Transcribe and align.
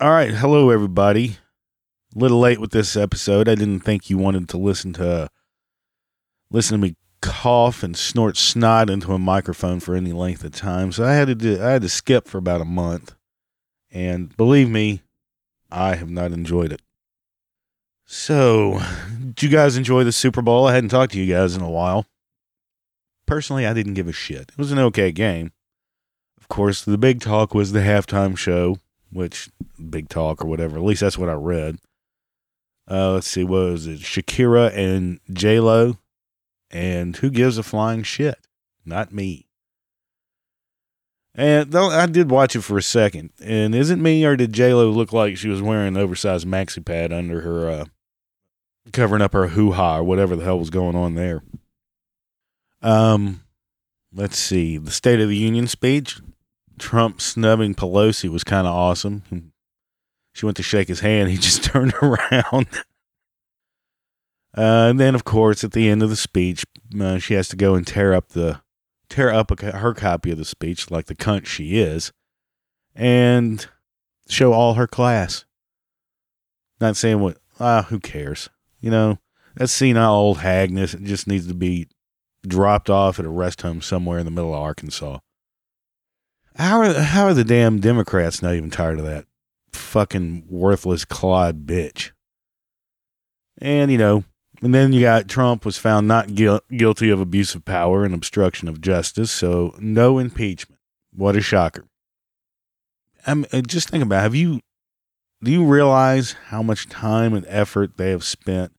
All 0.00 0.12
right, 0.12 0.32
hello 0.32 0.70
everybody. 0.70 1.36
A 2.16 2.18
little 2.18 2.40
late 2.40 2.58
with 2.58 2.70
this 2.70 2.96
episode. 2.96 3.50
I 3.50 3.54
didn't 3.54 3.80
think 3.80 4.08
you 4.08 4.16
wanted 4.16 4.48
to 4.48 4.56
listen 4.56 4.94
to 4.94 5.28
listen 6.50 6.80
to 6.80 6.86
me 6.86 6.96
cough 7.20 7.82
and 7.82 7.94
snort 7.94 8.38
snot 8.38 8.88
into 8.88 9.12
a 9.12 9.18
microphone 9.18 9.78
for 9.78 9.94
any 9.94 10.12
length 10.12 10.42
of 10.42 10.52
time. 10.52 10.90
So 10.90 11.04
I 11.04 11.12
had 11.12 11.26
to 11.26 11.34
do, 11.34 11.62
I 11.62 11.72
had 11.72 11.82
to 11.82 11.90
skip 11.90 12.26
for 12.26 12.38
about 12.38 12.62
a 12.62 12.64
month. 12.64 13.14
And 13.90 14.34
believe 14.38 14.70
me, 14.70 15.02
I 15.70 15.96
have 15.96 16.08
not 16.08 16.32
enjoyed 16.32 16.72
it. 16.72 16.80
So, 18.06 18.80
did 19.34 19.42
you 19.42 19.50
guys 19.50 19.76
enjoy 19.76 20.04
the 20.04 20.12
Super 20.12 20.40
Bowl? 20.40 20.66
I 20.66 20.76
hadn't 20.76 20.88
talked 20.88 21.12
to 21.12 21.20
you 21.20 21.30
guys 21.30 21.54
in 21.54 21.60
a 21.60 21.68
while. 21.68 22.06
Personally, 23.26 23.66
I 23.66 23.74
didn't 23.74 23.94
give 23.94 24.08
a 24.08 24.12
shit. 24.12 24.48
It 24.48 24.56
was 24.56 24.72
an 24.72 24.78
okay 24.78 25.12
game. 25.12 25.52
Of 26.40 26.48
course, 26.48 26.82
the 26.82 26.96
big 26.96 27.20
talk 27.20 27.52
was 27.52 27.72
the 27.72 27.80
halftime 27.80 28.34
show, 28.34 28.78
which 29.12 29.50
big 29.90 30.08
talk 30.08 30.44
or 30.44 30.48
whatever. 30.48 30.76
At 30.76 30.84
least 30.84 31.00
that's 31.00 31.18
what 31.18 31.28
I 31.28 31.34
read. 31.34 31.78
Uh, 32.90 33.12
let's 33.12 33.28
see, 33.28 33.44
what 33.44 33.70
was 33.70 33.86
it? 33.86 34.00
Shakira 34.00 34.76
and 34.76 35.20
J 35.32 35.60
Lo, 35.60 35.98
and 36.70 37.16
who 37.16 37.30
gives 37.30 37.56
a 37.56 37.62
flying 37.62 38.02
shit? 38.02 38.38
Not 38.84 39.12
me. 39.12 39.46
And 41.34 41.70
though 41.70 41.90
I 41.90 42.06
did 42.06 42.30
watch 42.30 42.56
it 42.56 42.62
for 42.62 42.76
a 42.76 42.82
second, 42.82 43.30
and 43.40 43.74
isn't 43.74 44.02
me 44.02 44.24
or 44.24 44.36
did 44.36 44.52
J 44.52 44.74
Lo 44.74 44.90
look 44.90 45.12
like 45.12 45.36
she 45.36 45.48
was 45.48 45.62
wearing 45.62 45.88
an 45.88 45.96
oversized 45.96 46.46
maxi 46.46 46.84
pad 46.84 47.12
under 47.12 47.42
her, 47.42 47.70
uh, 47.70 47.84
covering 48.92 49.22
up 49.22 49.34
her 49.34 49.48
hoo 49.48 49.72
ha 49.72 49.98
or 49.98 50.02
whatever 50.02 50.34
the 50.34 50.44
hell 50.44 50.58
was 50.58 50.70
going 50.70 50.96
on 50.96 51.14
there? 51.14 51.44
Um, 52.82 53.42
let's 54.12 54.38
see, 54.38 54.78
the 54.78 54.90
State 54.90 55.20
of 55.20 55.28
the 55.28 55.36
Union 55.36 55.68
speech. 55.68 56.20
Trump 56.80 57.20
snubbing 57.20 57.74
Pelosi 57.74 58.28
was 58.28 58.42
kind 58.42 58.66
of 58.66 58.74
awesome. 58.74 59.52
She 60.32 60.46
went 60.46 60.56
to 60.56 60.62
shake 60.62 60.88
his 60.88 61.00
hand. 61.00 61.30
He 61.30 61.36
just 61.38 61.62
turned 61.62 61.94
around. 62.02 62.66
Uh, 64.56 64.88
and 64.90 64.98
then, 64.98 65.14
of 65.14 65.24
course, 65.24 65.62
at 65.62 65.72
the 65.72 65.88
end 65.88 66.02
of 66.02 66.10
the 66.10 66.16
speech, 66.16 66.64
uh, 67.00 67.18
she 67.18 67.34
has 67.34 67.48
to 67.48 67.56
go 67.56 67.74
and 67.74 67.86
tear 67.86 68.12
up 68.12 68.30
the 68.30 68.60
tear 69.08 69.30
up 69.30 69.50
a, 69.50 69.76
her 69.76 69.94
copy 69.94 70.30
of 70.30 70.38
the 70.38 70.44
speech, 70.44 70.90
like 70.90 71.06
the 71.06 71.14
cunt 71.14 71.46
she 71.46 71.78
is, 71.78 72.12
and 72.94 73.66
show 74.28 74.52
all 74.52 74.74
her 74.74 74.86
class. 74.86 75.44
Not 76.80 76.96
saying 76.96 77.20
what 77.20 77.38
ah, 77.60 77.86
who 77.88 78.00
cares? 78.00 78.48
You 78.80 78.90
know, 78.90 79.18
that 79.54 79.68
senile 79.68 80.14
old 80.14 80.38
hagness 80.38 80.94
just 80.94 81.26
needs 81.26 81.46
to 81.46 81.54
be 81.54 81.88
dropped 82.46 82.88
off 82.90 83.18
at 83.18 83.26
a 83.26 83.30
rest 83.30 83.62
home 83.62 83.82
somewhere 83.82 84.18
in 84.18 84.24
the 84.24 84.30
middle 84.30 84.54
of 84.54 84.60
Arkansas. 84.60 85.18
How 86.56 86.80
are 86.80 86.92
how 86.92 87.26
are 87.26 87.34
the 87.34 87.44
damn 87.44 87.80
Democrats 87.80 88.42
not 88.42 88.54
even 88.54 88.70
tired 88.70 88.98
of 88.98 89.04
that 89.04 89.26
fucking 89.72 90.44
worthless 90.48 91.04
clod 91.04 91.66
bitch? 91.66 92.10
And 93.60 93.90
you 93.90 93.98
know, 93.98 94.24
and 94.62 94.74
then 94.74 94.92
you 94.92 95.00
got 95.00 95.28
Trump 95.28 95.64
was 95.64 95.78
found 95.78 96.08
not 96.08 96.28
guil- 96.28 96.60
guilty 96.70 97.10
of 97.10 97.20
abuse 97.20 97.54
of 97.54 97.64
power 97.64 98.04
and 98.04 98.14
obstruction 98.14 98.68
of 98.68 98.80
justice, 98.80 99.30
so 99.30 99.74
no 99.78 100.18
impeachment. 100.18 100.80
What 101.14 101.36
a 101.36 101.40
shocker! 101.40 101.84
I'm 103.26 103.46
uh, 103.52 103.62
just 103.62 103.90
think 103.90 104.04
about 104.04 104.20
it. 104.20 104.22
have 104.22 104.34
you 104.34 104.60
do 105.42 105.50
you 105.50 105.64
realize 105.64 106.32
how 106.48 106.62
much 106.62 106.88
time 106.88 107.32
and 107.32 107.46
effort 107.48 107.96
they 107.96 108.10
have 108.10 108.24
spent 108.24 108.72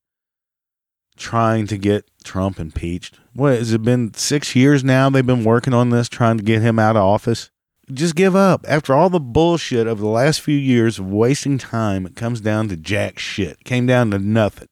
trying 1.18 1.68
to 1.68 1.78
get 1.78 2.10
Trump 2.24 2.60
impeached? 2.60 3.18
What 3.34 3.54
has 3.54 3.74
it 3.74 3.82
been 3.82 4.14
six 4.14 4.56
years 4.56 4.84
now? 4.84 5.10
They've 5.10 5.26
been 5.26 5.44
working 5.44 5.74
on 5.74 5.90
this, 5.90 6.08
trying 6.08 6.38
to 6.38 6.44
get 6.44 6.62
him 6.62 6.78
out 6.78 6.96
of 6.96 7.04
office. 7.04 7.50
Just 7.92 8.16
give 8.16 8.36
up. 8.36 8.66
After 8.68 8.94
all 8.94 9.10
the 9.10 9.20
bullshit 9.20 9.88
of 9.88 10.00
the 10.00 10.08
last 10.08 10.42
few 10.42 10.58
years 10.58 11.00
of 11.00 11.12
wasting 11.12 11.58
time, 11.58 12.06
it 12.06 12.16
comes 12.16 12.42
down 12.42 12.68
to 12.70 12.78
jack 12.78 13.20
shit. 13.20 13.58
It 13.60 13.64
came 13.64 13.86
down 13.86 14.12
to 14.12 14.20
nothing 14.20 14.68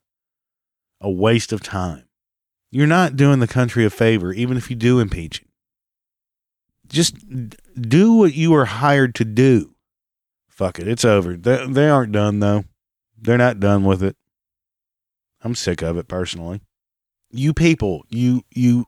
a 1.01 1.09
waste 1.09 1.53
of 1.53 1.61
time. 1.61 2.05
You're 2.71 2.87
not 2.87 3.15
doing 3.15 3.39
the 3.39 3.47
country 3.47 3.85
a 3.85 3.89
favor, 3.89 4.31
even 4.33 4.57
if 4.57 4.69
you 4.69 4.75
do 4.75 4.99
impeach. 4.99 5.43
Just 6.87 7.15
do 7.79 8.13
what 8.13 8.33
you 8.33 8.51
were 8.51 8.65
hired 8.65 9.15
to 9.15 9.25
do. 9.25 9.75
Fuck 10.47 10.79
it, 10.79 10.87
it's 10.87 11.05
over. 11.05 11.35
They, 11.35 11.65
they 11.67 11.89
aren't 11.89 12.11
done, 12.11 12.39
though. 12.39 12.65
They're 13.17 13.37
not 13.37 13.59
done 13.59 13.85
with 13.85 14.03
it. 14.03 14.15
I'm 15.41 15.55
sick 15.55 15.81
of 15.81 15.97
it 15.97 16.07
personally. 16.07 16.61
You 17.31 17.53
people, 17.53 18.03
you, 18.09 18.43
you 18.51 18.85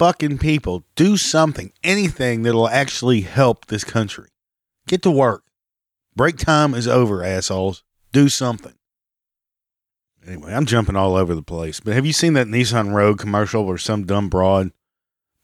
fucking 0.00 0.38
people, 0.38 0.82
do 0.94 1.18
something, 1.18 1.70
anything 1.84 2.42
that'll 2.42 2.70
actually 2.70 3.20
help 3.20 3.66
this 3.66 3.84
country. 3.84 4.30
Get 4.88 5.02
to 5.02 5.10
work. 5.10 5.44
Break 6.16 6.38
time 6.38 6.72
is 6.72 6.88
over, 6.88 7.22
assholes. 7.22 7.84
Do 8.10 8.30
something. 8.30 8.72
Anyway, 10.26 10.54
I'm 10.54 10.64
jumping 10.64 10.96
all 10.96 11.16
over 11.16 11.34
the 11.34 11.42
place. 11.42 11.80
But 11.80 11.92
have 11.92 12.06
you 12.06 12.14
seen 12.14 12.32
that 12.32 12.46
Nissan 12.46 12.94
Rogue 12.94 13.18
commercial 13.18 13.66
where 13.66 13.76
some 13.76 14.06
dumb 14.06 14.30
broad 14.30 14.72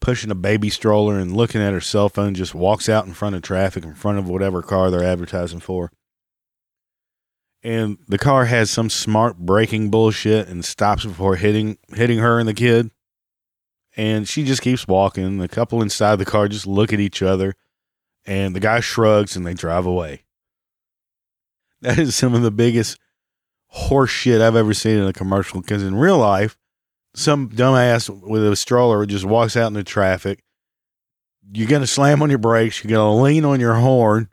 pushing 0.01 0.31
a 0.31 0.35
baby 0.35 0.71
stroller 0.71 1.19
and 1.19 1.37
looking 1.37 1.61
at 1.61 1.73
her 1.73 1.79
cell 1.79 2.09
phone 2.09 2.33
just 2.33 2.55
walks 2.55 2.89
out 2.89 3.05
in 3.05 3.13
front 3.13 3.35
of 3.35 3.43
traffic 3.43 3.83
in 3.83 3.93
front 3.93 4.17
of 4.17 4.27
whatever 4.27 4.63
car 4.63 4.89
they're 4.89 5.03
advertising 5.03 5.59
for? 5.59 5.91
And 7.61 7.99
the 8.07 8.17
car 8.17 8.45
has 8.45 8.71
some 8.71 8.89
smart 8.89 9.37
braking 9.37 9.91
bullshit 9.91 10.47
and 10.47 10.65
stops 10.65 11.05
before 11.05 11.35
hitting 11.35 11.77
hitting 11.93 12.17
her 12.17 12.39
and 12.39 12.49
the 12.49 12.55
kid. 12.55 12.89
And 13.97 14.29
she 14.29 14.43
just 14.43 14.61
keeps 14.61 14.87
walking. 14.87 15.39
The 15.39 15.47
couple 15.49 15.81
inside 15.81 16.17
the 16.17 16.25
car 16.25 16.47
just 16.47 16.67
look 16.67 16.93
at 16.93 16.99
each 16.99 17.21
other 17.21 17.55
and 18.25 18.55
the 18.55 18.59
guy 18.59 18.79
shrugs 18.79 19.35
and 19.35 19.45
they 19.45 19.53
drive 19.53 19.85
away. 19.85 20.23
That 21.81 21.99
is 21.99 22.15
some 22.15 22.33
of 22.33 22.41
the 22.41 22.49
biggest 22.49 22.97
horseshit 23.75 24.41
I've 24.41 24.55
ever 24.55 24.73
seen 24.73 24.97
in 24.97 25.05
a 25.05 25.13
commercial. 25.13 25.61
Because 25.61 25.83
in 25.83 25.93
real 25.93 26.17
life, 26.17 26.57
some 27.13 27.49
dumbass 27.49 28.09
with 28.09 28.43
a 28.47 28.55
stroller 28.55 29.05
just 29.05 29.25
walks 29.25 29.55
out 29.55 29.67
into 29.67 29.83
traffic. 29.83 30.43
You're 31.51 31.67
going 31.67 31.81
to 31.81 31.87
slam 31.87 32.23
on 32.23 32.29
your 32.31 32.39
brakes. 32.39 32.83
You're 32.83 32.89
going 32.89 33.15
to 33.15 33.21
lean 33.21 33.45
on 33.45 33.59
your 33.59 33.75
horn 33.75 34.29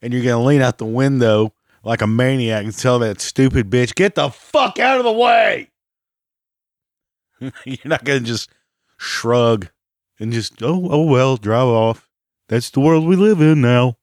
and 0.00 0.14
you're 0.14 0.22
going 0.22 0.42
to 0.42 0.46
lean 0.46 0.62
out 0.62 0.78
the 0.78 0.86
window 0.86 1.52
like 1.84 2.00
a 2.00 2.06
maniac 2.06 2.64
and 2.64 2.76
tell 2.76 2.98
that 3.00 3.20
stupid 3.20 3.68
bitch, 3.68 3.94
get 3.94 4.14
the 4.14 4.30
fuck 4.30 4.78
out 4.78 4.98
of 4.98 5.04
the 5.04 5.12
way. 5.12 5.70
you're 7.40 7.78
not 7.84 8.04
going 8.04 8.20
to 8.20 8.26
just 8.26 8.50
shrug 8.96 9.68
and 10.18 10.32
just, 10.32 10.62
oh, 10.62 10.88
oh, 10.90 11.02
well, 11.02 11.36
drive 11.36 11.66
off. 11.68 12.08
That's 12.48 12.70
the 12.70 12.80
world 12.80 13.06
we 13.06 13.16
live 13.16 13.40
in 13.40 13.60
now. 13.60 13.96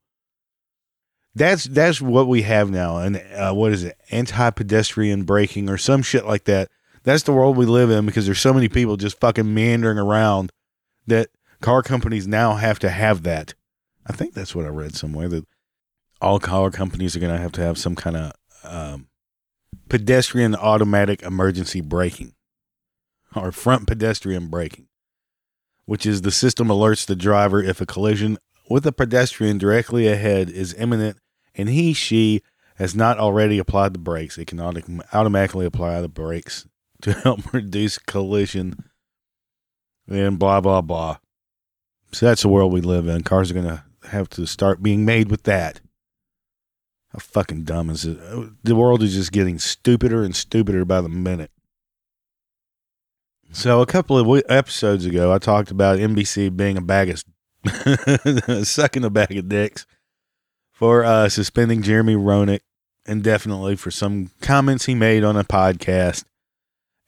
That's 1.36 1.64
that's 1.64 2.00
what 2.00 2.28
we 2.28 2.44
have 2.44 2.70
now, 2.70 2.98
and 2.98 3.18
uh, 3.36 3.54
what 3.54 3.72
is 3.72 3.84
it? 3.84 3.98
Anti-pedestrian 4.12 5.24
braking 5.24 5.68
or 5.68 5.80
some 5.80 6.04
shit 6.04 6.28
like 6.28 6.44
that. 6.44 6.70
That's 7.04 7.24
the 7.24 7.34
world 7.34 7.58
we 7.58 7.66
live 7.66 7.90
in 7.90 8.06
because 8.06 8.28
there's 8.28 8.40
so 8.40 8.54
many 8.54 8.70
people 8.70 8.98
just 8.98 9.20
fucking 9.20 9.52
meandering 9.52 9.98
around 9.98 10.52
that 11.08 11.30
car 11.60 11.82
companies 11.82 12.28
now 12.28 12.54
have 12.54 12.78
to 12.80 12.90
have 12.90 13.24
that. 13.24 13.56
I 14.06 14.14
think 14.14 14.36
that's 14.36 14.54
what 14.54 14.66
I 14.66 14.70
read 14.70 14.96
somewhere 14.96 15.28
that 15.30 15.48
all 16.22 16.40
car 16.40 16.70
companies 16.70 17.16
are 17.16 17.20
going 17.20 17.34
to 17.34 17.42
have 17.42 17.52
to 17.54 17.62
have 17.62 17.80
some 17.80 17.96
kind 17.96 18.16
of 18.16 18.32
um, 18.64 19.08
pedestrian 19.90 20.56
automatic 20.56 21.24
emergency 21.24 21.82
braking 21.82 22.34
or 23.42 23.52
front 23.52 23.88
pedestrian 23.88 24.48
braking, 24.48 24.88
which 25.86 26.06
is 26.06 26.22
the 26.22 26.32
system 26.32 26.68
alerts 26.68 27.06
the 27.06 27.16
driver 27.16 27.62
if 27.62 27.82
a 27.82 27.86
collision 27.86 28.38
with 28.70 28.86
a 28.86 28.92
pedestrian 28.92 29.58
directly 29.58 30.08
ahead 30.08 30.50
is 30.50 30.74
imminent 30.76 31.18
and 31.56 31.70
he, 31.70 31.94
she 31.94 32.42
has 32.78 32.96
not 32.96 33.20
already 33.20 33.60
applied 33.60 33.94
the 33.94 34.00
brakes, 34.00 34.38
it 34.38 34.48
can 34.48 34.60
automatically 34.60 35.66
apply 35.66 36.02
the 36.02 36.10
brakes 36.10 36.68
to 37.02 37.14
help 37.14 37.54
reduce 37.54 37.98
collision 37.98 38.90
and 40.08 40.40
blah, 40.40 40.62
blah, 40.62 40.82
blah. 40.82 41.18
So 42.12 42.26
that's 42.26 42.42
the 42.44 42.50
world 42.50 42.72
we 42.72 42.82
live 42.82 43.08
in. 43.08 43.24
Cars 43.24 43.52
are 43.52 43.56
going 43.56 43.68
to 43.68 43.84
have 44.10 44.30
to 44.32 44.46
start 44.46 44.84
being 44.84 45.06
made 45.06 45.32
with 45.32 45.44
that. 45.44 45.82
How 47.12 47.20
fucking 47.20 47.64
dumb 47.64 47.90
is 47.90 48.06
it? 48.06 48.18
The 48.64 48.76
world 48.76 49.04
is 49.04 49.14
just 49.14 49.32
getting 49.32 49.60
stupider 49.60 50.24
and 50.24 50.36
stupider 50.36 50.86
by 50.86 51.02
the 51.02 51.10
minute. 51.10 51.52
So 53.54 53.82
a 53.82 53.86
couple 53.86 54.18
of 54.18 54.44
episodes 54.50 55.06
ago, 55.06 55.32
I 55.32 55.38
talked 55.38 55.70
about 55.70 56.00
NBC 56.00 56.58
being 56.58 56.76
a 56.76 56.82
bag 56.82 57.12
of 57.12 57.24
sucking 58.68 59.06
a 59.06 59.12
bag 59.12 59.38
of 59.38 59.48
dicks 59.48 59.86
for 60.72 61.04
uh, 61.04 61.30
suspending 61.30 61.84
Jeremy 61.84 62.16
Roenick 62.16 62.62
indefinitely 63.06 63.76
for 63.76 63.92
some 63.92 64.32
comments 64.42 64.86
he 64.86 64.96
made 64.96 65.24
on 65.24 65.38
a 65.38 65.44
podcast. 65.44 66.24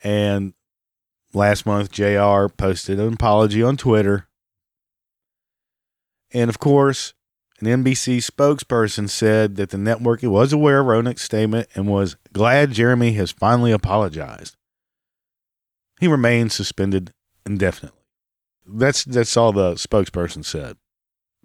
And 0.04 0.54
last 1.34 1.66
month, 1.66 1.92
JR 1.92 2.46
posted 2.48 3.00
an 3.00 3.14
apology 3.14 3.64
on 3.64 3.76
Twitter. 3.76 4.28
And 6.32 6.48
of 6.48 6.60
course, 6.60 7.16
an 7.60 7.66
NBC 7.66 8.18
spokesperson 8.18 9.10
said 9.10 9.56
that 9.56 9.72
the 9.72 9.80
network 9.80 10.22
was 10.22 10.54
aware 10.54 10.82
of 10.82 10.86
Roenick's 10.86 11.24
statement 11.24 11.70
and 11.74 11.88
was 11.88 12.18
glad 12.34 12.72
Jeremy 12.72 13.14
has 13.14 13.32
finally 13.32 13.72
apologized. 13.72 14.56
He 16.00 16.08
remains 16.08 16.54
suspended 16.54 17.12
indefinitely. 17.46 18.00
That's 18.68 19.04
that's 19.04 19.38
all 19.38 19.52
the 19.52 19.74
spokesperson 19.76 20.44
said. 20.44 20.78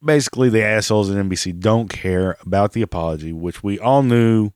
basically 0.02 0.48
the 0.48 0.64
assholes 0.64 1.10
at 1.10 1.16
NBC 1.16 1.60
don't 1.60 1.88
care 1.88 2.36
about 2.42 2.72
the 2.72 2.82
apology, 2.82 3.32
which 3.32 3.62
we 3.62 3.78
all 3.78 4.02
knew 4.02 4.50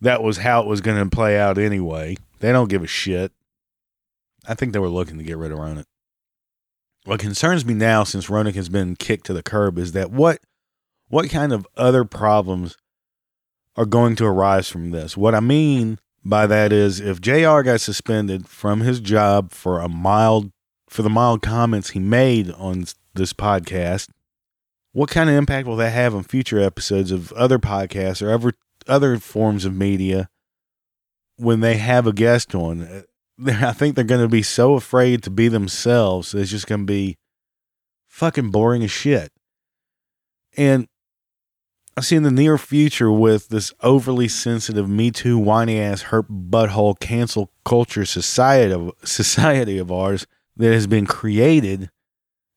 that 0.00 0.22
was 0.22 0.38
how 0.38 0.60
it 0.60 0.66
was 0.66 0.80
going 0.80 1.02
to 1.02 1.14
play 1.14 1.38
out 1.38 1.58
anyway. 1.58 2.16
They 2.40 2.52
don't 2.52 2.68
give 2.68 2.82
a 2.84 2.86
shit. 2.86 3.32
I 4.46 4.54
think 4.54 4.72
they 4.72 4.78
were 4.78 4.88
looking 4.88 5.18
to 5.18 5.24
get 5.24 5.38
rid 5.38 5.50
of 5.50 5.58
Roenick. 5.58 5.86
What 7.04 7.20
concerns 7.20 7.64
me 7.64 7.74
now, 7.74 8.04
since 8.04 8.26
Roenick 8.26 8.54
has 8.54 8.68
been 8.68 8.94
kicked 8.94 9.26
to 9.26 9.32
the 9.32 9.42
curb, 9.42 9.78
is 9.78 9.92
that 9.92 10.10
what 10.10 10.40
what 11.08 11.30
kind 11.30 11.52
of 11.52 11.66
other 11.76 12.04
problems 12.04 12.76
are 13.76 13.86
going 13.86 14.14
to 14.16 14.26
arise 14.26 14.68
from 14.68 14.90
this? 14.90 15.16
What 15.16 15.34
I 15.34 15.40
mean 15.40 15.98
by 16.28 16.46
that 16.46 16.72
is, 16.72 17.00
if 17.00 17.20
JR 17.20 17.62
got 17.62 17.80
suspended 17.80 18.48
from 18.48 18.80
his 18.80 19.00
job 19.00 19.52
for 19.52 19.80
a 19.80 19.88
mild 19.88 20.50
for 20.88 21.02
the 21.02 21.10
mild 21.10 21.42
comments 21.42 21.90
he 21.90 21.98
made 21.98 22.50
on 22.52 22.86
this 23.14 23.32
podcast, 23.32 24.08
what 24.92 25.10
kind 25.10 25.28
of 25.28 25.36
impact 25.36 25.66
will 25.66 25.76
that 25.76 25.90
have 25.90 26.14
on 26.14 26.22
future 26.22 26.60
episodes 26.60 27.10
of 27.10 27.32
other 27.32 27.58
podcasts 27.58 28.22
or 28.22 28.32
other 28.32 28.52
other 28.86 29.18
forms 29.18 29.64
of 29.64 29.74
media 29.74 30.28
when 31.36 31.60
they 31.60 31.76
have 31.76 32.06
a 32.06 32.12
guest 32.12 32.54
on? 32.54 32.82
Uh, 32.82 33.02
I 33.46 33.72
think 33.72 33.94
they're 33.94 34.04
going 34.04 34.20
to 34.20 34.28
be 34.28 34.42
so 34.42 34.74
afraid 34.74 35.22
to 35.22 35.30
be 35.30 35.48
themselves. 35.48 36.34
It's 36.34 36.50
just 36.50 36.66
going 36.66 36.82
to 36.82 36.86
be 36.86 37.16
fucking 38.08 38.50
boring 38.50 38.82
as 38.82 38.90
shit. 38.90 39.30
And 40.56 40.88
I 41.98 42.00
see 42.00 42.14
in 42.14 42.22
the 42.22 42.30
near 42.30 42.56
future 42.58 43.10
with 43.10 43.48
this 43.48 43.72
overly 43.82 44.28
sensitive 44.28 44.88
Me 44.88 45.10
Too 45.10 45.36
whiny 45.36 45.80
ass 45.80 46.02
hurt 46.02 46.30
butthole 46.30 46.96
cancel 47.00 47.50
culture 47.64 48.04
society 48.04 48.72
of 48.72 48.92
society 49.02 49.78
of 49.78 49.90
ours 49.90 50.24
that 50.56 50.72
has 50.72 50.86
been 50.86 51.06
created 51.06 51.90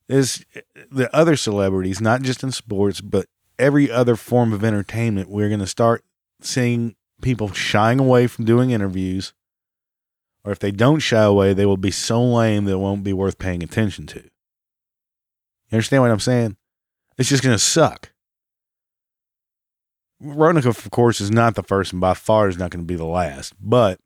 is 0.07 0.45
the 0.91 1.09
other 1.11 1.35
celebrities, 1.35 1.99
not 1.99 2.21
just 2.21 2.43
in 2.43 2.51
sports, 2.51 3.01
but 3.01 3.25
every 3.57 3.89
other 3.89 4.15
form 4.15 4.53
of 4.53 4.63
entertainment. 4.63 5.27
We're 5.27 5.49
going 5.49 5.59
to 5.59 5.65
start 5.65 6.03
seeing 6.41 6.93
people 7.23 7.51
shying 7.51 7.99
away 7.99 8.27
from 8.27 8.45
doing 8.45 8.69
interviews, 8.69 9.33
or 10.43 10.51
if 10.51 10.59
they 10.59 10.69
don't 10.69 10.99
shy 10.99 11.23
away, 11.23 11.55
they 11.55 11.65
will 11.65 11.77
be 11.77 11.89
so 11.89 12.23
lame 12.23 12.65
that 12.65 12.73
it 12.73 12.79
won't 12.79 13.03
be 13.03 13.13
worth 13.13 13.39
paying 13.39 13.63
attention 13.63 14.05
to. 14.05 14.19
You 14.19 15.77
understand 15.77 16.03
what 16.03 16.11
I'm 16.11 16.19
saying? 16.19 16.57
It's 17.17 17.29
just 17.29 17.41
going 17.41 17.55
to 17.55 17.59
suck. 17.59 18.10
Roenick, 20.23 20.65
of 20.65 20.89
course, 20.91 21.19
is 21.19 21.31
not 21.31 21.55
the 21.55 21.63
first 21.63 21.91
and 21.91 22.01
by 22.01 22.13
far 22.13 22.47
is 22.47 22.57
not 22.57 22.69
going 22.71 22.83
to 22.83 22.87
be 22.87 22.95
the 22.95 23.05
last, 23.05 23.53
but 23.59 23.99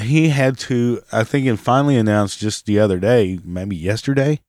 he 0.00 0.30
had 0.30 0.58
to, 0.58 1.02
I 1.12 1.24
think, 1.24 1.46
and 1.46 1.60
finally 1.60 1.96
announced 1.96 2.38
just 2.38 2.64
the 2.64 2.78
other 2.78 2.98
day, 2.98 3.38
maybe 3.44 3.76
yesterday, 3.76 4.40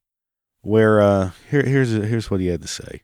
where 0.62 1.01
uh, 1.01 1.31
here, 1.50 1.63
here's 1.63 1.92
here's 1.92 2.31
what 2.31 2.40
he 2.40 2.48
had 2.48 2.62
to 2.62 2.68
say. 2.68 3.01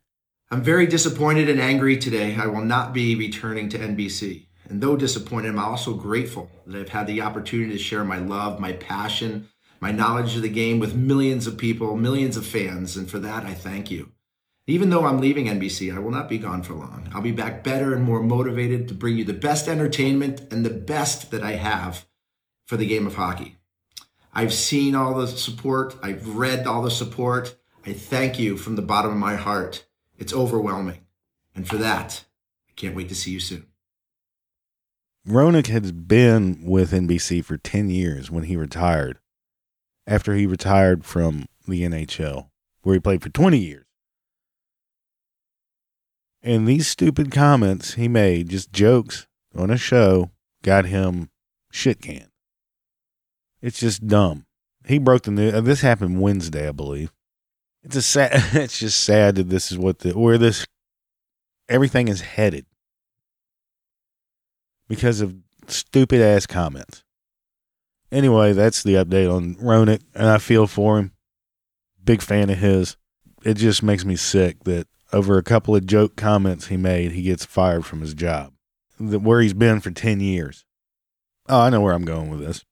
I'm 0.51 0.63
very 0.63 0.88
disappointed 0.88 1.50
and 1.50 1.59
angry 1.59 1.97
today. 1.97 2.36
I 2.36 2.47
will 2.47 2.63
not 2.63 2.94
be 2.94 3.15
returning 3.15 3.69
to 3.69 3.77
NBC. 3.77 4.47
And 4.68 4.81
though 4.81 4.95
disappointed, 4.95 5.50
I'm 5.50 5.59
also 5.59 5.94
grateful 5.94 6.50
that 6.65 6.80
I've 6.80 6.89
had 6.89 7.07
the 7.07 7.21
opportunity 7.21 7.71
to 7.74 7.77
share 7.77 8.03
my 8.03 8.18
love, 8.18 8.59
my 8.59 8.74
passion, 8.74 9.50
my 9.80 9.91
knowledge 9.91 10.36
of 10.36 10.41
the 10.41 10.50
game 10.50 10.80
with 10.80 10.95
millions 10.95 11.47
of 11.47 11.57
people, 11.57 11.95
millions 11.97 12.38
of 12.38 12.45
fans. 12.45 12.95
And 12.95 13.09
for 13.09 13.19
that, 13.19 13.45
I 13.45 13.53
thank 13.53 13.91
you. 13.91 14.12
Even 14.69 14.92
though 14.92 15.06
I'm 15.06 15.19
leaving 15.19 15.48
NBC, 15.48 15.92
I 15.95 15.98
will 15.98 16.12
not 16.12 16.30
be 16.30 16.38
gone 16.38 16.62
for 16.62 16.75
long. 16.75 17.10
I'll 17.12 17.24
be 17.24 17.31
back 17.31 17.63
better 17.63 17.92
and 17.95 18.04
more 18.04 18.21
motivated 18.21 18.88
to 18.88 18.94
bring 18.94 19.18
you 19.18 19.24
the 19.24 19.33
best 19.33 19.68
entertainment 19.68 20.42
and 20.51 20.63
the 20.63 20.69
best 20.69 21.31
that 21.31 21.42
I 21.42 21.54
have 21.54 22.06
for 22.68 22.77
the 22.77 22.86
game 22.86 23.07
of 23.07 23.16
hockey. 23.16 23.57
I've 24.31 24.54
seen 24.54 24.94
all 24.94 25.16
the 25.16 25.25
support, 25.25 25.95
I've 26.04 26.36
read 26.36 26.68
all 26.68 26.83
the 26.83 26.92
support. 26.92 27.56
I 27.83 27.94
thank 27.94 28.38
you 28.38 28.57
from 28.57 28.75
the 28.75 28.83
bottom 28.83 29.10
of 29.10 29.18
my 29.18 29.38
heart. 29.38 29.88
It's 30.19 30.33
overwhelming. 30.33 31.00
And 31.56 31.68
for 31.68 31.77
that, 31.77 32.25
I 32.69 32.74
can't 32.75 32.95
wait 32.95 33.10
to 33.10 33.15
see 33.15 33.31
you 33.31 33.39
soon. 33.39 33.65
Roenick 35.27 35.65
has 35.65 35.92
been 35.92 36.60
with 36.63 36.92
NBC 36.92 37.44
for 37.44 37.57
10 37.57 37.89
years 37.89 38.30
when 38.30 38.44
he 38.44 38.56
retired, 38.56 39.18
after 40.06 40.36
he 40.36 40.45
retired 40.45 41.06
from 41.06 41.48
the 41.68 41.81
NHL, 41.81 42.50
where 42.83 42.94
he 42.94 43.00
played 43.00 43.24
for 43.24 43.30
20 43.30 43.57
years. 43.57 43.88
And 46.41 46.68
these 46.68 46.88
stupid 46.88 47.31
comments 47.31 47.95
he 47.95 48.07
made, 48.07 48.50
just 48.50 48.71
jokes 48.71 49.27
on 49.56 49.69
a 49.69 49.77
show, 49.77 50.31
got 50.63 50.86
him 50.86 51.30
shit 51.71 52.01
canned. 52.01 52.31
It's 53.62 53.80
just 53.80 54.07
dumb. 54.07 54.45
He 54.86 54.97
broke 54.97 55.24
the 55.24 55.31
news. 55.31 55.53
Uh, 55.53 55.62
this 55.62 55.81
happened 55.81 56.21
Wednesday, 56.21 56.68
I 56.68 56.71
believe. 56.71 57.12
It's 57.83 57.95
a 57.95 58.01
sad. 58.01 58.31
It's 58.56 58.80
just 58.80 59.01
sad 59.01 59.36
that 59.36 59.50
this 59.50 59.71
is 59.71 59.77
what 59.77 60.00
the 60.00 60.18
where 60.18 60.38
this 60.38 60.65
everything 61.68 62.07
is 62.07 62.21
headed 62.21 62.65
because 64.88 65.21
of 65.21 65.36
stupid 65.68 66.21
ass 66.21 66.45
comments. 66.45 67.03
Anyway, 68.12 68.53
that's 68.53 68.81
the 68.81 68.95
update 68.95 69.31
on 69.31 69.56
Roenick, 69.56 70.01
and 70.15 70.27
I 70.27 70.39
feel 70.39 70.65
for 70.65 70.97
him. 70.97 71.12
Big 72.03 72.21
fan 72.21 72.50
of 72.50 72.57
his. 72.57 72.97
It 73.44 73.53
just 73.53 73.83
makes 73.83 74.03
me 74.03 74.15
sick 74.15 74.63
that 74.63 74.88
over 75.11 75.38
a 75.38 75.44
couple 75.44 75.75
of 75.75 75.85
joke 75.85 76.15
comments 76.15 76.67
he 76.67 76.77
made, 76.77 77.11
he 77.11 77.23
gets 77.23 77.45
fired 77.45 77.85
from 77.85 78.01
his 78.01 78.13
job, 78.13 78.53
where 78.97 79.41
he's 79.41 79.53
been 79.53 79.79
for 79.79 79.91
10 79.91 80.19
years. 80.19 80.65
Oh, 81.47 81.61
I 81.61 81.69
know 81.69 81.81
where 81.81 81.94
I'm 81.94 82.06
going 82.06 82.29
with 82.29 82.39
this 82.41 82.63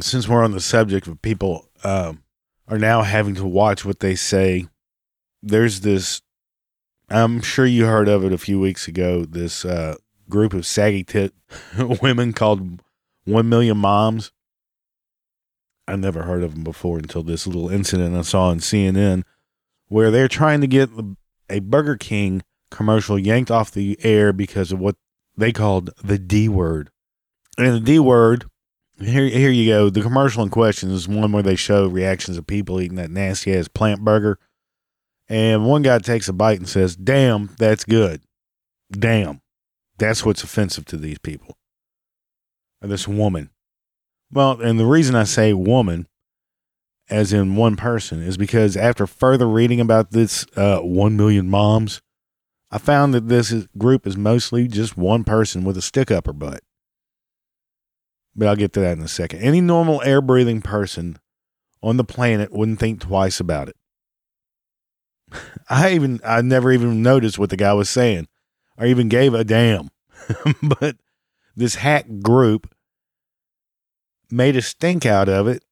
since 0.00 0.28
we're 0.28 0.44
on 0.44 0.52
the 0.52 0.60
subject 0.60 1.06
of 1.06 1.22
people 1.22 1.68
um, 1.84 2.22
are 2.68 2.78
now 2.78 3.02
having 3.02 3.34
to 3.36 3.46
watch 3.46 3.84
what 3.84 4.00
they 4.00 4.14
say, 4.14 4.66
there's 5.42 5.80
this. 5.80 6.22
I'm 7.08 7.40
sure 7.40 7.66
you 7.66 7.86
heard 7.86 8.08
of 8.08 8.24
it 8.24 8.32
a 8.32 8.38
few 8.38 8.58
weeks 8.58 8.88
ago. 8.88 9.24
This 9.24 9.64
uh, 9.64 9.94
group 10.28 10.52
of 10.52 10.66
saggy 10.66 11.04
tit 11.04 11.32
women 12.02 12.32
called 12.32 12.82
One 13.24 13.48
Million 13.48 13.78
Moms. 13.78 14.32
I 15.86 15.94
never 15.94 16.22
heard 16.22 16.42
of 16.42 16.54
them 16.54 16.64
before 16.64 16.98
until 16.98 17.22
this 17.22 17.46
little 17.46 17.68
incident 17.68 18.16
I 18.16 18.22
saw 18.22 18.48
on 18.48 18.58
CNN, 18.58 19.22
where 19.86 20.10
they're 20.10 20.26
trying 20.26 20.60
to 20.62 20.66
get 20.66 20.90
a 21.48 21.60
Burger 21.60 21.96
King 21.96 22.42
commercial 22.70 23.18
yanked 23.18 23.50
off 23.50 23.70
the 23.70 23.98
air 24.02 24.32
because 24.32 24.72
of 24.72 24.78
what 24.78 24.96
they 25.36 25.52
called 25.52 25.90
the 26.02 26.18
D 26.18 26.48
word. 26.48 26.90
And 27.58 27.74
the 27.74 27.80
D 27.80 27.98
word 27.98 28.46
here, 28.98 29.26
here 29.28 29.50
you 29.50 29.70
go. 29.70 29.90
The 29.90 30.00
commercial 30.00 30.42
in 30.42 30.48
question 30.48 30.90
is 30.90 31.08
one 31.08 31.32
where 31.32 31.42
they 31.42 31.56
show 31.56 31.86
reactions 31.86 32.38
of 32.38 32.46
people 32.46 32.80
eating 32.80 32.96
that 32.96 33.10
nasty 33.10 33.54
ass 33.54 33.68
plant 33.68 34.02
burger. 34.02 34.38
And 35.28 35.66
one 35.66 35.82
guy 35.82 35.98
takes 35.98 36.28
a 36.28 36.32
bite 36.32 36.58
and 36.58 36.68
says, 36.68 36.96
Damn, 36.96 37.54
that's 37.58 37.84
good. 37.84 38.22
Damn. 38.90 39.40
That's 39.98 40.24
what's 40.24 40.44
offensive 40.44 40.84
to 40.86 40.96
these 40.96 41.18
people. 41.18 41.56
Or 42.82 42.88
this 42.88 43.08
woman. 43.08 43.50
Well, 44.30 44.60
and 44.60 44.78
the 44.78 44.86
reason 44.86 45.14
I 45.14 45.24
say 45.24 45.52
woman, 45.52 46.06
as 47.08 47.32
in 47.32 47.56
one 47.56 47.76
person, 47.76 48.22
is 48.22 48.36
because 48.36 48.76
after 48.76 49.06
further 49.06 49.48
reading 49.48 49.80
about 49.80 50.10
this 50.10 50.44
uh, 50.56 50.78
1 50.78 51.16
million 51.16 51.48
moms, 51.48 52.02
I 52.70 52.78
found 52.78 53.14
that 53.14 53.28
this 53.28 53.52
is, 53.52 53.66
group 53.78 54.06
is 54.06 54.16
mostly 54.16 54.66
just 54.68 54.96
one 54.96 55.24
person 55.24 55.64
with 55.64 55.76
a 55.76 55.82
stick 55.82 56.10
up 56.10 56.26
her 56.26 56.32
butt 56.32 56.62
but 58.36 58.48
I'll 58.48 58.56
get 58.56 58.72
to 58.74 58.80
that 58.80 58.98
in 58.98 59.02
a 59.02 59.08
second. 59.08 59.40
Any 59.40 59.60
normal 59.60 60.02
air 60.02 60.20
breathing 60.20 60.60
person 60.60 61.18
on 61.82 61.96
the 61.96 62.04
planet 62.04 62.52
wouldn't 62.52 62.78
think 62.78 63.00
twice 63.00 63.40
about 63.40 63.68
it. 63.68 63.76
I 65.70 65.94
even 65.94 66.20
I 66.24 66.42
never 66.42 66.70
even 66.70 67.02
noticed 67.02 67.38
what 67.38 67.50
the 67.50 67.56
guy 67.56 67.72
was 67.72 67.88
saying 67.88 68.28
or 68.76 68.86
even 68.86 69.08
gave 69.08 69.32
a 69.34 69.42
damn. 69.42 69.88
but 70.62 70.96
this 71.56 71.76
hack 71.76 72.06
group 72.22 72.72
made 74.30 74.56
a 74.56 74.62
stink 74.62 75.06
out 75.06 75.28
of 75.28 75.48
it 75.48 75.64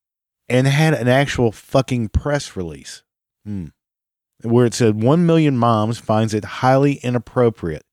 and 0.49 0.67
had 0.67 0.95
an 0.95 1.09
actual 1.09 1.53
fucking 1.53 2.09
press 2.09 2.57
release 2.57 3.03
hmm. 3.45 3.67
where 4.43 4.67
it 4.67 4.75
said 4.75 5.03
1 5.03 5.27
million 5.27 5.57
moms 5.57 5.99
finds 5.99 6.35
it 6.35 6.45
highly 6.45 6.95
inappropriate 6.95 7.85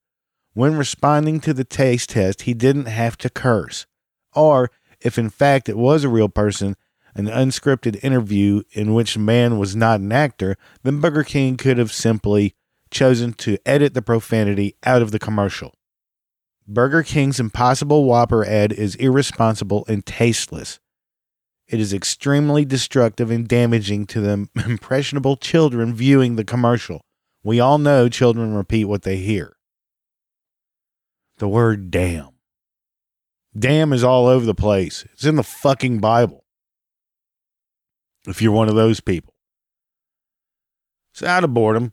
when 0.54 0.76
responding 0.76 1.40
to 1.40 1.54
the 1.54 1.64
taste 1.64 2.10
test 2.10 2.42
he 2.42 2.54
didn't 2.54 2.86
have 2.86 3.16
to 3.16 3.30
curse 3.30 3.86
or 4.34 4.70
if 5.04 5.18
in 5.18 5.30
fact 5.30 5.68
it 5.68 5.76
was 5.76 6.04
a 6.04 6.08
real 6.08 6.28
person, 6.28 6.76
an 7.14 7.26
unscripted 7.26 8.02
interview 8.02 8.62
in 8.72 8.94
which 8.94 9.18
man 9.18 9.58
was 9.58 9.76
not 9.76 10.00
an 10.00 10.12
actor, 10.12 10.56
then 10.82 11.00
Burger 11.00 11.24
King 11.24 11.56
could 11.56 11.78
have 11.78 11.92
simply 11.92 12.54
chosen 12.90 13.32
to 13.34 13.58
edit 13.66 13.94
the 13.94 14.02
profanity 14.02 14.76
out 14.84 15.02
of 15.02 15.10
the 15.10 15.18
commercial. 15.18 15.74
Burger 16.66 17.02
King's 17.02 17.40
Impossible 17.40 18.04
Whopper 18.04 18.44
ad 18.44 18.72
is 18.72 18.94
irresponsible 18.96 19.84
and 19.88 20.06
tasteless. 20.06 20.78
It 21.68 21.80
is 21.80 21.92
extremely 21.92 22.64
destructive 22.64 23.30
and 23.30 23.48
damaging 23.48 24.06
to 24.06 24.20
the 24.20 24.48
impressionable 24.66 25.36
children 25.36 25.94
viewing 25.94 26.36
the 26.36 26.44
commercial. 26.44 27.00
We 27.42 27.60
all 27.60 27.78
know 27.78 28.08
children 28.08 28.54
repeat 28.54 28.84
what 28.84 29.02
they 29.02 29.16
hear. 29.16 29.56
The 31.38 31.48
word 31.48 31.90
damn. 31.90 32.28
Damn 33.58 33.92
is 33.92 34.04
all 34.04 34.26
over 34.26 34.46
the 34.46 34.54
place. 34.54 35.04
It's 35.12 35.24
in 35.24 35.36
the 35.36 35.42
fucking 35.42 35.98
Bible. 35.98 36.44
If 38.26 38.40
you're 38.40 38.52
one 38.52 38.68
of 38.68 38.76
those 38.76 39.00
people. 39.00 39.34
So 41.12 41.26
out 41.26 41.44
of 41.44 41.52
boredom, 41.52 41.92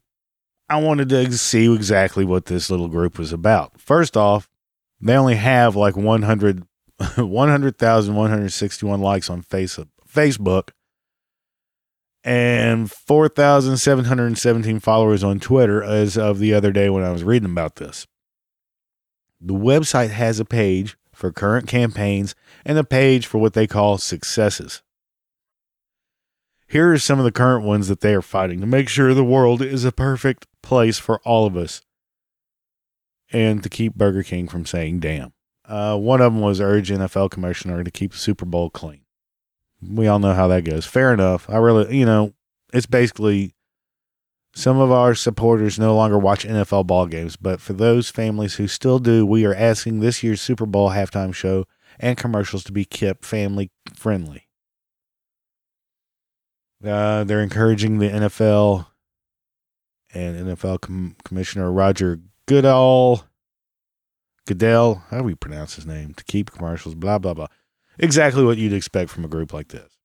I 0.69 0.79
wanted 0.79 1.09
to 1.09 1.31
see 1.33 1.73
exactly 1.73 2.23
what 2.23 2.45
this 2.45 2.69
little 2.69 2.87
group 2.87 3.17
was 3.17 3.33
about. 3.33 3.81
First 3.81 4.15
off, 4.15 4.47
they 5.01 5.15
only 5.15 5.35
have 5.35 5.75
like 5.75 5.97
100 5.97 6.63
100,161 7.15 9.01
likes 9.01 9.29
on 9.29 9.41
Facebook 9.41 10.69
and 12.23 12.91
4,717 12.91 14.79
followers 14.79 15.23
on 15.23 15.39
Twitter 15.39 15.81
as 15.81 16.17
of 16.17 16.39
the 16.39 16.53
other 16.53 16.71
day 16.71 16.89
when 16.89 17.03
I 17.03 17.11
was 17.11 17.23
reading 17.23 17.49
about 17.51 17.77
this. 17.77 18.05
The 19.39 19.53
website 19.53 20.09
has 20.09 20.39
a 20.39 20.45
page 20.45 20.97
for 21.13 21.31
current 21.31 21.67
campaigns 21.67 22.35
and 22.65 22.77
a 22.77 22.83
page 22.83 23.25
for 23.25 23.37
what 23.37 23.53
they 23.53 23.67
call 23.67 23.97
successes. 23.97 24.81
Here 26.67 26.91
are 26.91 26.99
some 26.99 27.19
of 27.19 27.25
the 27.25 27.31
current 27.31 27.65
ones 27.65 27.87
that 27.87 28.01
they 28.01 28.13
are 28.13 28.21
fighting 28.21 28.59
to 28.59 28.67
make 28.67 28.89
sure 28.89 29.13
the 29.13 29.23
world 29.23 29.61
is 29.61 29.85
a 29.85 29.91
perfect 29.91 30.45
place 30.61 30.99
for 30.99 31.19
all 31.21 31.45
of 31.45 31.55
us 31.55 31.81
and 33.31 33.63
to 33.63 33.69
keep 33.69 33.95
Burger 33.95 34.23
King 34.23 34.47
from 34.47 34.65
saying 34.65 34.99
damn. 34.99 35.31
Uh, 35.69 35.95
one 35.95 36.19
of 36.19 36.33
them 36.33 36.41
was 36.41 36.59
urge 36.59 36.89
NFL 36.89 37.29
commissioner 37.29 37.83
to 37.83 37.91
keep 37.91 38.11
the 38.11 38.17
Super 38.17 38.45
Bowl 38.45 38.71
clean. 38.71 39.01
We 39.81 40.07
all 40.07 40.17
know 40.17 40.33
how 40.33 40.47
that 40.47 40.65
goes. 40.65 40.85
Fair 40.85 41.13
enough. 41.13 41.47
I 41.47 41.57
really, 41.57 41.95
you 41.95 42.05
know, 42.05 42.33
it's 42.73 42.87
basically 42.87 43.53
some 44.55 44.79
of 44.79 44.91
our 44.91 45.13
supporters 45.13 45.77
no 45.77 45.95
longer 45.95 46.17
watch 46.17 46.43
NFL 46.43 46.87
ball 46.87 47.05
games, 47.05 47.35
but 47.35 47.61
for 47.61 47.73
those 47.73 48.09
families 48.09 48.55
who 48.55 48.67
still 48.67 48.97
do, 48.97 49.27
we 49.27 49.45
are 49.45 49.53
asking 49.53 49.99
this 49.99 50.23
year's 50.23 50.41
Super 50.41 50.65
Bowl 50.65 50.89
halftime 50.89 51.33
show 51.33 51.65
and 51.99 52.17
commercials 52.17 52.63
to 52.63 52.71
be 52.71 52.83
kept 52.83 53.23
family 53.23 53.69
friendly. 53.93 54.47
Uh, 56.83 57.23
they're 57.25 57.43
encouraging 57.43 57.99
the 57.99 58.09
NFL 58.09 58.87
and 60.13 60.47
NFL 60.47 60.81
com- 60.81 61.15
Commissioner 61.23 61.71
Roger 61.71 62.19
Goodall, 62.47 63.25
Goodell, 64.45 65.03
how 65.09 65.19
do 65.19 65.23
we 65.23 65.35
pronounce 65.35 65.75
his 65.75 65.85
name, 65.85 66.13
to 66.15 66.23
keep 66.23 66.51
commercials, 66.51 66.95
blah, 66.95 67.19
blah, 67.19 67.33
blah. 67.33 67.47
Exactly 67.97 68.43
what 68.43 68.57
you'd 68.57 68.73
expect 68.73 69.09
from 69.09 69.25
a 69.25 69.29
group 69.29 69.53
like 69.53 69.69
this. 69.69 69.97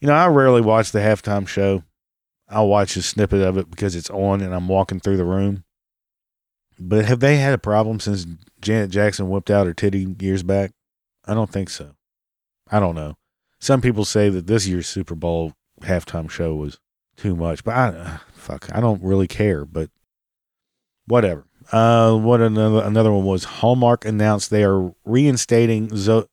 You 0.00 0.08
know, 0.08 0.14
I 0.14 0.26
rarely 0.26 0.60
watch 0.60 0.90
the 0.90 0.98
halftime 0.98 1.46
show. 1.46 1.84
I'll 2.48 2.68
watch 2.68 2.96
a 2.96 3.02
snippet 3.02 3.40
of 3.40 3.56
it 3.56 3.70
because 3.70 3.94
it's 3.94 4.10
on 4.10 4.40
and 4.40 4.54
I'm 4.54 4.68
walking 4.68 4.98
through 4.98 5.16
the 5.16 5.24
room. 5.24 5.64
But 6.78 7.04
have 7.04 7.20
they 7.20 7.36
had 7.36 7.54
a 7.54 7.58
problem 7.58 8.00
since 8.00 8.26
Janet 8.60 8.90
Jackson 8.90 9.30
whipped 9.30 9.50
out 9.50 9.66
her 9.66 9.74
titty 9.74 10.16
years 10.18 10.42
back? 10.42 10.72
I 11.24 11.34
don't 11.34 11.50
think 11.50 11.70
so. 11.70 11.94
I 12.68 12.80
don't 12.80 12.94
know. 12.94 13.16
Some 13.60 13.80
people 13.80 14.04
say 14.04 14.28
that 14.28 14.46
this 14.46 14.66
year's 14.66 14.88
Super 14.88 15.14
Bowl 15.14 15.52
halftime 15.82 16.28
show 16.28 16.54
was 16.54 16.80
too 17.16 17.36
much, 17.36 17.62
but 17.62 17.76
I 17.76 17.88
uh, 17.88 18.18
fuck, 18.32 18.74
I 18.74 18.80
don't 18.80 19.02
really 19.02 19.28
care. 19.28 19.64
But 19.64 19.90
whatever. 21.06 21.46
Uh, 21.70 22.16
what 22.16 22.40
another 22.40 22.82
another 22.82 23.12
one 23.12 23.24
was 23.24 23.44
Hallmark 23.44 24.04
announced 24.04 24.50
they 24.50 24.64
are 24.64 24.92
reinstating 25.04 25.94
Zo- 25.96 26.28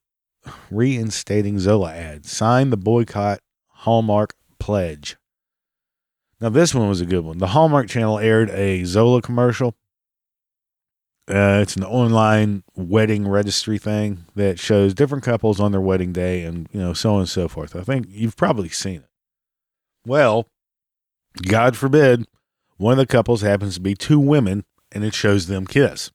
reinstating 0.72 1.60
Zola 1.60 1.94
ads. 1.94 2.32
Sign 2.32 2.70
the 2.70 2.78
boycott 2.78 3.40
Hallmark 3.68 4.34
pledge. 4.60 5.18
Now 6.42 6.50
this 6.50 6.74
one 6.74 6.88
was 6.88 7.02
a 7.02 7.06
good 7.06 7.24
one. 7.24 7.38
The 7.38 7.48
Hallmark 7.48 7.88
Channel 7.88 8.20
aired 8.20 8.50
a 8.52 8.84
Zola 8.86 9.22
commercial. 9.22 9.76
Uh, 11.30 11.60
it's 11.62 11.76
an 11.76 11.84
online 11.84 12.64
wedding 12.76 13.28
registry 13.28 13.78
thing 13.78 14.26
that 14.36 14.58
shows 14.58 14.96
different 14.96 15.24
couples 15.24 15.60
on 15.60 15.72
their 15.72 15.82
wedding 15.82 16.12
day 16.12 16.44
and 16.44 16.68
you 16.72 16.80
know 16.80 16.94
so 16.94 17.14
on 17.14 17.20
and 17.20 17.30
so 17.30 17.48
forth. 17.48 17.76
I 17.76 17.84
think 17.84 18.08
you've 18.10 18.36
probably 18.36 18.70
seen 18.70 19.02
it. 19.02 19.10
Well, 20.08 20.48
God 21.44 21.78
forbid, 21.78 22.26
one 22.78 22.94
of 22.94 22.98
the 22.98 23.06
couples 23.06 23.42
happens 23.42 23.76
to 23.76 23.82
be 23.82 23.94
two 23.94 24.20
women 24.20 24.64
and 24.92 25.04
it 25.04 25.14
shows 25.14 25.48
them 25.48 25.66
kiss. 25.66 26.12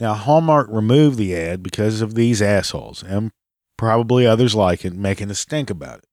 Now, 0.00 0.14
Hallmark 0.14 0.68
removed 0.70 1.16
the 1.16 1.36
ad 1.36 1.62
because 1.62 2.00
of 2.00 2.14
these 2.14 2.42
assholes 2.42 3.02
and 3.02 3.30
probably 3.76 4.26
others 4.26 4.54
like 4.54 4.84
it 4.84 4.94
making 4.94 5.30
a 5.30 5.34
stink 5.34 5.70
about 5.70 5.98
it. 5.98 6.04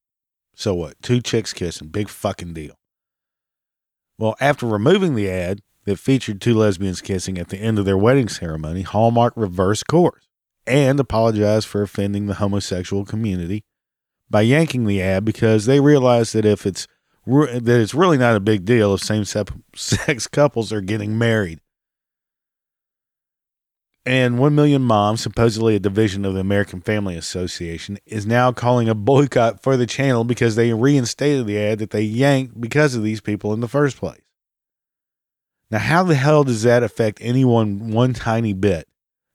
So 0.56 0.76
what? 0.76 1.02
Two 1.02 1.22
chicks 1.22 1.54
kissing, 1.54 1.88
big 1.88 2.10
fucking 2.10 2.54
deal. 2.54 2.76
Well, 4.18 4.36
after 4.40 4.66
removing 4.66 5.16
the 5.16 5.30
ad 5.30 5.62
that 5.86 5.98
featured 5.98 6.42
two 6.42 6.54
lesbians 6.54 7.02
kissing 7.02 7.38
at 7.38 7.50
the 7.50 7.58
end 7.58 7.80
of 7.80 7.86
their 7.86 7.98
wedding 7.98 8.28
ceremony, 8.28 8.82
Hallmark 8.82 9.34
reversed 9.36 9.88
course 9.88 10.28
and 10.68 11.00
apologized 11.00 11.68
for 11.68 11.82
offending 11.82 12.28
the 12.28 12.36
homosexual 12.36 13.06
community 13.06 13.64
by 14.30 14.42
yanking 14.42 14.86
the 14.86 15.02
ad 15.02 15.26
because 15.26 15.66
they 15.66 15.80
realized 15.80 16.36
that 16.36 16.46
if 16.46 16.66
it's 16.66 16.86
that 17.26 17.80
it's 17.80 17.94
really 17.94 18.18
not 18.18 18.36
a 18.36 18.40
big 18.40 18.66
deal 18.66 18.94
if 18.94 19.02
same 19.02 19.24
sex 19.76 20.28
couples 20.28 20.74
are 20.74 20.82
getting 20.82 21.18
married. 21.18 21.60
And 24.06 24.40
1 24.40 24.56
Million 24.56 24.82
Moms, 24.82 25.22
supposedly 25.22 25.76
a 25.76 25.80
division 25.80 26.26
of 26.26 26.34
the 26.34 26.40
American 26.40 26.82
Family 26.82 27.16
Association, 27.16 27.98
is 28.06 28.26
now 28.26 28.52
calling 28.52 28.88
a 28.88 28.96
boycott 28.96 29.62
for 29.62 29.78
the 29.78 29.86
channel 29.86 30.24
because 30.24 30.56
they 30.56 30.74
reinstated 30.74 31.46
the 31.46 31.60
ad 31.60 31.80
that 31.80 31.92
they 31.92 32.02
yanked 32.02 32.60
because 32.60 32.96
of 32.96 33.04
these 33.04 33.22
people 33.22 33.54
in 33.54 33.60
the 33.60 33.68
first 33.68 33.98
place. 33.98 34.22
Now, 35.70 35.80
how 35.80 36.04
the 36.04 36.16
hell 36.16 36.44
does 36.44 36.64
that 36.64 36.82
affect 36.82 37.20
anyone 37.22 37.92
one 37.92 38.14
tiny 38.14 38.54
bit? 38.54 38.88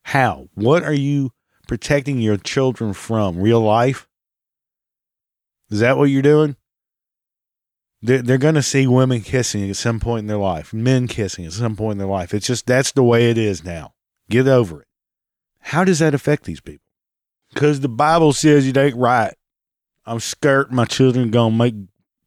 How? 0.05 0.49
What 0.55 0.83
are 0.83 0.95
you 0.95 1.31
protecting 1.69 2.19
your 2.19 2.37
children 2.37 2.93
from? 2.93 3.39
Real 3.39 3.61
life? 3.61 4.09
Is 5.71 5.81
that 5.81 5.97
what 5.97 6.05
you're 6.05 6.23
doing? 6.23 6.57
They're, 8.03 8.23
they're 8.23 8.39
going 8.39 8.57
to 8.57 8.63
see 8.63 8.87
women 8.87 9.21
kissing 9.23 9.69
at 9.71 9.77
some 9.77 10.01
point 10.01 10.21
in 10.21 10.27
their 10.27 10.37
life, 10.37 10.75
men 10.75 11.07
kissing 11.07 11.47
at 11.47 11.53
some 11.53 11.77
point 11.77 11.93
in 11.93 11.99
their 11.99 12.07
life. 12.07 12.35
It's 12.35 12.47
just 12.47 12.67
that's 12.67 12.93
the 12.93 13.05
way 13.05 13.31
it 13.31 13.39
is 13.39 13.65
now. 13.65 13.95
Get 14.29 14.49
over 14.49 14.83
it. 14.83 14.89
How 15.61 15.85
does 15.85 15.99
that 15.99 16.15
affect 16.15 16.45
these 16.45 16.61
people? 16.61 16.87
Because 17.53 17.81
the 17.81 17.89
Bible 17.89 18.33
says 18.33 18.67
it 18.67 18.77
ain't 18.77 18.97
right. 18.97 19.35
I'm 20.07 20.21
scared 20.21 20.73
my 20.73 20.85
children 20.85 21.31
gonna 21.31 21.55
make 21.55 21.75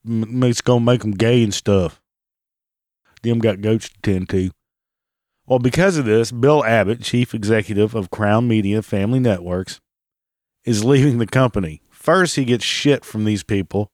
it's 0.06 0.62
gonna 0.62 0.86
make 0.86 1.01
them 1.01 1.12
gay 1.12 1.44
and 1.44 1.54
stuff. 1.54 2.01
Them 3.24 3.39
got 3.39 3.62
goats 3.62 3.89
to 3.89 3.96
tend 4.01 4.30
to. 4.30 4.51
Well, 5.46 5.60
because 5.60 5.98
of 5.98 6.06
this, 6.06 6.32
Bill 6.32 6.63
Abbott, 6.66 7.01
chief 7.01 7.34
executive 7.34 7.96
of 7.96 8.10
Crown 8.10 8.48
Media 8.48 8.82
Family 8.82 9.20
Networks, 9.20 9.80
is 10.66 10.84
leaving 10.84 11.18
the 11.18 11.27
company. 11.27 11.82
First, 11.89 12.36
he 12.36 12.46
gets 12.46 12.63
shit 12.63 13.06
from 13.06 13.25
these 13.25 13.44
people 13.44 13.92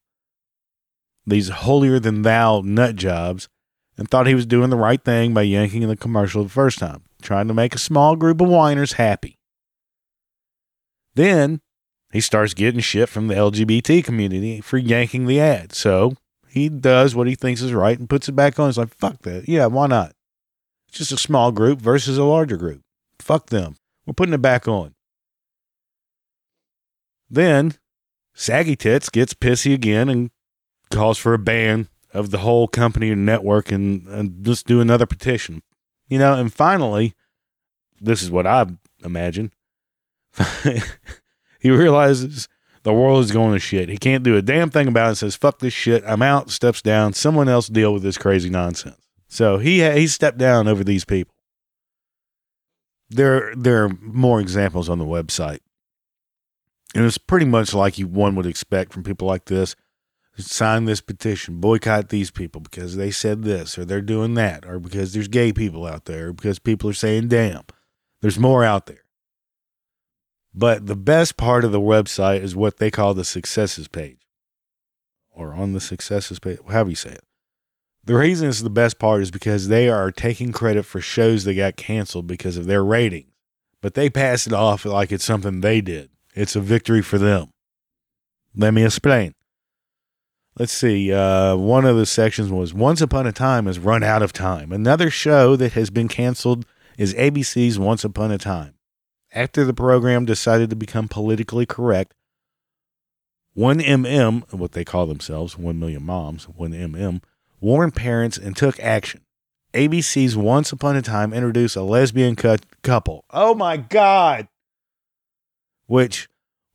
these 1.26 1.50
holier 1.50 2.00
than 2.00 2.22
thou 2.22 2.62
nut 2.64 2.96
jobs 2.96 3.48
and 3.98 4.10
thought 4.10 4.28
he 4.28 4.36
was 4.36 4.46
doing 4.46 4.70
the 4.70 4.78
right 4.78 5.04
thing 5.04 5.34
by 5.34 5.44
yanking 5.44 5.88
the 5.88 5.96
commercial 5.96 6.44
the 6.44 6.50
first 6.50 6.80
time, 6.80 7.04
trying 7.22 7.48
to 7.48 7.54
make 7.54 7.76
a 7.76 7.80
small 7.80 8.16
group 8.16 8.42
of 8.42 8.50
whiners 8.50 8.94
happy. 8.94 9.38
Then 11.16 11.62
he 12.12 12.22
starts 12.22 12.54
getting 12.54 12.80
shit 12.80 13.10
from 13.10 13.28
the 13.28 13.36
LGBT 13.36 14.04
community 14.04 14.62
for 14.62 14.78
yanking 14.78 15.28
the 15.28 15.40
ad. 15.40 15.74
So 15.74 16.16
he 16.48 16.70
does 16.70 17.16
what 17.16 17.28
he 17.28 17.36
thinks 17.36 17.62
is 17.62 17.74
right 17.74 17.98
and 17.98 18.10
puts 18.10 18.30
it 18.30 18.36
back 18.36 18.60
on. 18.60 18.70
He's 18.70 18.78
like, 18.78 18.96
fuck 18.96 19.22
that. 19.24 19.48
Yeah, 19.48 19.68
why 19.68 19.88
not? 19.88 20.14
It's 20.88 21.00
just 21.00 21.12
a 21.12 21.18
small 21.18 21.52
group 21.52 21.80
versus 21.80 22.18
a 22.18 22.24
larger 22.24 22.58
group. 22.58 22.82
Fuck 23.20 23.48
them. 23.48 23.78
We're 24.06 24.14
putting 24.14 24.34
it 24.34 24.42
back 24.42 24.68
on. 24.68 24.94
Then 27.30 27.76
Saggy 28.36 28.76
Tits 28.76 29.10
gets 29.10 29.34
pissy 29.34 29.74
again 29.74 30.10
and 30.10 30.30
calls 30.92 31.18
for 31.18 31.34
a 31.34 31.40
ban 31.40 31.88
of 32.14 32.30
the 32.30 32.40
whole 32.40 32.68
company 32.68 33.10
and 33.10 33.26
network 33.26 33.72
and, 33.72 34.08
and 34.08 34.46
just 34.46 34.68
do 34.68 34.80
another 34.80 35.06
petition. 35.06 35.64
You 36.08 36.20
know, 36.20 36.36
and 36.36 36.54
finally, 36.54 37.16
this 38.00 38.22
is 38.22 38.30
what 38.30 38.46
I 38.46 38.68
imagine. 39.04 39.52
he 41.60 41.70
realizes 41.70 42.48
the 42.84 42.94
world 42.94 43.24
is 43.24 43.32
going 43.32 43.54
to 43.54 43.60
shit. 43.60 43.90
He 43.90 43.98
can't 43.98 44.24
do 44.24 44.38
a 44.38 44.42
damn 44.42 44.70
thing 44.70 44.88
about 44.88 45.14
it. 45.14 45.16
Says, 45.16 45.36
fuck 45.36 45.60
this 45.60 45.74
shit. 45.74 46.04
I'm 46.06 46.22
out, 46.22 46.52
steps 46.52 46.82
down. 46.82 47.14
Someone 47.14 47.50
else 47.50 47.68
deal 47.68 47.94
with 47.94 48.04
this 48.04 48.18
crazy 48.18 48.50
nonsense. 48.50 48.98
So 49.28 49.58
he, 49.58 49.82
he 49.94 50.08
stepped 50.08 50.38
down 50.38 50.68
over 50.68 50.84
these 50.84 51.06
people. 51.06 51.34
There, 53.10 53.54
there 53.56 53.86
are 53.86 53.90
more 54.02 54.40
examples 54.40 54.90
on 54.90 55.00
the 55.00 55.06
website. 55.06 55.60
And 56.94 57.06
it's 57.06 57.18
pretty 57.18 57.46
much 57.46 57.74
like 57.74 57.98
you, 57.98 58.08
one 58.08 58.36
would 58.36 58.46
expect 58.46 58.94
from 58.94 59.04
people 59.04 59.28
like 59.28 59.46
this 59.46 59.76
sign 60.38 60.86
this 60.86 61.02
petition, 61.02 61.60
boycott 61.60 62.10
these 62.10 62.32
people 62.32 62.62
because 62.62 62.96
they 62.96 63.12
said 63.12 63.44
this 63.44 63.78
or 63.78 63.86
they're 63.86 64.02
doing 64.02 64.34
that, 64.36 64.66
or 64.66 64.80
because 64.80 65.14
there's 65.14 65.28
gay 65.28 65.54
people 65.54 65.86
out 65.86 66.06
there, 66.06 66.30
or 66.30 66.34
because 66.34 66.60
people 66.60 66.90
are 66.90 66.94
saying 66.94 67.28
damn. 67.28 67.64
There's 68.22 68.40
more 68.40 68.64
out 68.64 68.86
there. 68.86 69.04
But 70.54 70.86
the 70.86 70.96
best 70.96 71.36
part 71.36 71.66
of 71.66 71.72
the 71.72 71.82
website 71.82 72.42
is 72.42 72.56
what 72.56 72.78
they 72.78 72.92
call 72.92 73.14
the 73.14 73.26
successes 73.26 73.88
page. 73.88 74.20
Or 75.32 75.54
on 75.54 75.74
the 75.74 75.80
successes 75.80 76.40
page, 76.40 76.60
however 76.68 76.92
you 76.92 76.96
say 76.96 77.12
it. 77.12 77.24
The 78.06 78.16
reason 78.16 78.50
it's 78.50 78.62
the 78.62 78.70
best 78.70 79.00
part 79.00 79.22
is 79.22 79.32
because 79.32 79.68
they 79.68 79.90
are 79.90 80.12
taking 80.12 80.52
credit 80.52 80.84
for 80.84 81.00
shows 81.00 81.46
that 81.46 81.56
got 81.56 81.78
canceled 81.78 82.28
because 82.28 82.58
of 82.58 82.66
their 82.66 82.84
ratings. 82.84 83.32
But 83.82 83.94
they 83.96 84.10
pass 84.10 84.46
it 84.48 84.54
off 84.54 84.86
like 84.86 85.12
it's 85.12 85.26
something 85.26 85.62
they 85.62 85.82
did. 85.82 86.10
It's 86.36 86.56
a 86.56 86.62
victory 86.62 87.02
for 87.02 87.18
them. 87.18 87.52
Let 88.56 88.74
me 88.74 88.86
explain. 88.86 89.36
Let's 90.60 90.72
see. 90.72 91.12
Uh, 91.12 91.56
one 91.56 91.84
of 91.86 91.98
the 91.98 92.06
sections 92.06 92.52
was 92.52 92.74
Once 92.74 93.02
Upon 93.02 93.26
a 93.26 93.32
Time 93.32 93.66
has 93.66 93.80
run 93.80 94.04
out 94.04 94.22
of 94.22 94.34
time. 94.34 94.72
Another 94.72 95.10
show 95.10 95.56
that 95.56 95.74
has 95.74 95.90
been 95.90 96.08
canceled 96.08 96.66
is 96.98 97.16
ABC's 97.16 97.80
Once 97.80 98.04
Upon 98.04 98.32
a 98.32 98.38
Time. 98.38 98.76
After 99.32 99.66
the 99.66 99.74
program 99.74 100.26
decided 100.26 100.70
to 100.70 100.76
become 100.76 101.08
politically 101.08 101.66
correct, 101.66 102.14
1MM, 103.58 104.52
what 104.54 104.74
they 104.74 104.86
call 104.86 105.08
themselves, 105.08 105.58
1 105.58 105.80
Million 105.80 106.04
Moms, 106.04 106.46
1MM, 106.46 107.22
warned 107.60 107.96
parents 107.96 108.38
and 108.38 108.56
took 108.56 108.80
action. 108.80 109.22
ABC's 109.74 110.38
Once 110.38 110.72
Upon 110.72 110.96
a 110.96 111.02
Time 111.02 111.34
introduced 111.34 111.76
a 111.76 111.82
lesbian 111.82 112.36
cu- 112.36 112.58
couple. 112.84 113.26
Oh 113.32 113.56
my 113.56 113.78
God! 113.78 114.48
Which 115.88 116.30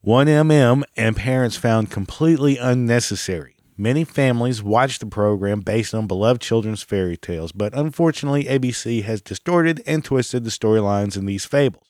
1MM 0.05 0.83
and 0.97 1.17
parents 1.17 1.57
found 1.57 1.91
completely 1.91 2.57
unnecessary. 2.57 3.55
Many 3.81 4.03
families 4.03 4.61
watch 4.61 4.99
the 4.99 5.07
program 5.07 5.61
based 5.61 5.95
on 5.95 6.09
beloved 6.09 6.43
children's 6.43 6.83
fairy 6.83 7.17
tales, 7.17 7.53
but 7.53 7.73
unfortunately, 7.75 8.45
ABC 8.45 9.05
has 9.05 9.23
distorted 9.23 9.81
and 9.87 10.05
twisted 10.05 10.43
the 10.43 10.51
storylines 10.51 11.17
in 11.17 11.27
these 11.27 11.45
fables. 11.45 11.87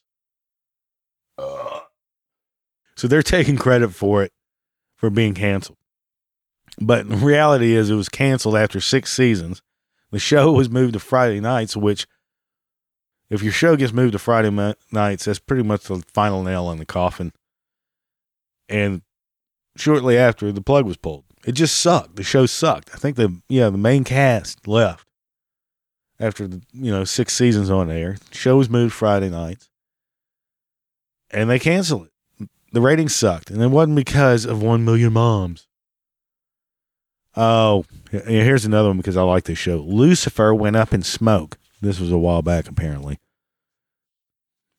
So 2.95 3.09
they're 3.09 3.23
taking 3.37 3.57
credit 3.57 3.95
for 3.95 4.23
it 4.23 4.33
for 4.97 5.09
being 5.09 5.33
canceled. 5.33 5.78
But 6.78 7.09
the 7.09 7.16
reality 7.16 7.75
is, 7.75 7.88
it 7.88 7.95
was 7.95 8.11
canceled 8.11 8.54
after 8.54 8.80
six 8.80 9.11
seasons. 9.11 9.62
The 10.11 10.18
show 10.18 10.52
was 10.59 10.68
moved 10.68 10.92
to 10.92 11.00
Friday 11.00 11.40
nights, 11.40 11.75
which, 11.75 12.07
if 13.30 13.42
your 13.42 13.52
show 13.52 13.76
gets 13.76 13.95
moved 13.95 14.12
to 14.12 14.18
Friday 14.18 14.50
ma- 14.50 14.75
nights, 14.92 15.25
that's 15.25 15.38
pretty 15.38 15.62
much 15.62 15.85
the 15.85 16.02
final 16.12 16.42
nail 16.42 16.71
in 16.71 16.78
the 16.78 16.85
coffin. 16.85 17.33
And 18.68 19.00
shortly 19.75 20.18
after, 20.18 20.52
the 20.52 20.61
plug 20.61 20.85
was 20.85 20.99
pulled. 20.99 21.25
It 21.45 21.52
just 21.52 21.76
sucked. 21.76 22.16
The 22.16 22.23
show 22.23 22.47
sucked. 22.47 22.90
I 22.95 22.99
think 22.99 23.16
the 23.16 23.40
yeah 23.49 23.71
the 23.71 23.78
main 23.78 24.04
cast 24.04 24.66
left 24.66 25.07
after 26.21 26.47
the 26.47 26.62
you 26.73 26.90
know 26.90 27.04
six 27.04 27.35
seasons 27.35 27.71
on 27.71 27.90
air. 27.90 28.16
The 28.30 28.37
show 28.37 28.57
was 28.57 28.68
moved 28.68 28.95
Friday 28.95 29.30
nights, 29.30 29.68
and 31.30 31.49
they 31.49 31.59
canceled 31.59 32.09
it. 32.09 32.49
The 32.73 32.80
ratings 32.80 33.16
sucked, 33.16 33.50
and 33.50 33.62
it 33.62 33.68
wasn't 33.68 33.97
because 33.97 34.45
of 34.45 34.62
one 34.62 34.85
million 34.85 35.12
moms. 35.12 35.66
Oh, 37.37 37.85
here's 38.11 38.64
another 38.64 38.88
one 38.88 38.97
because 38.97 39.16
I 39.16 39.23
like 39.23 39.45
this 39.45 39.59
show. 39.59 39.76
Lucifer 39.76 40.52
went 40.54 40.76
up 40.76 40.92
in 40.92 41.02
smoke. 41.02 41.57
This 41.80 42.00
was 42.00 42.11
a 42.11 42.18
while 42.18 42.42
back, 42.42 42.68
apparently. 42.68 43.18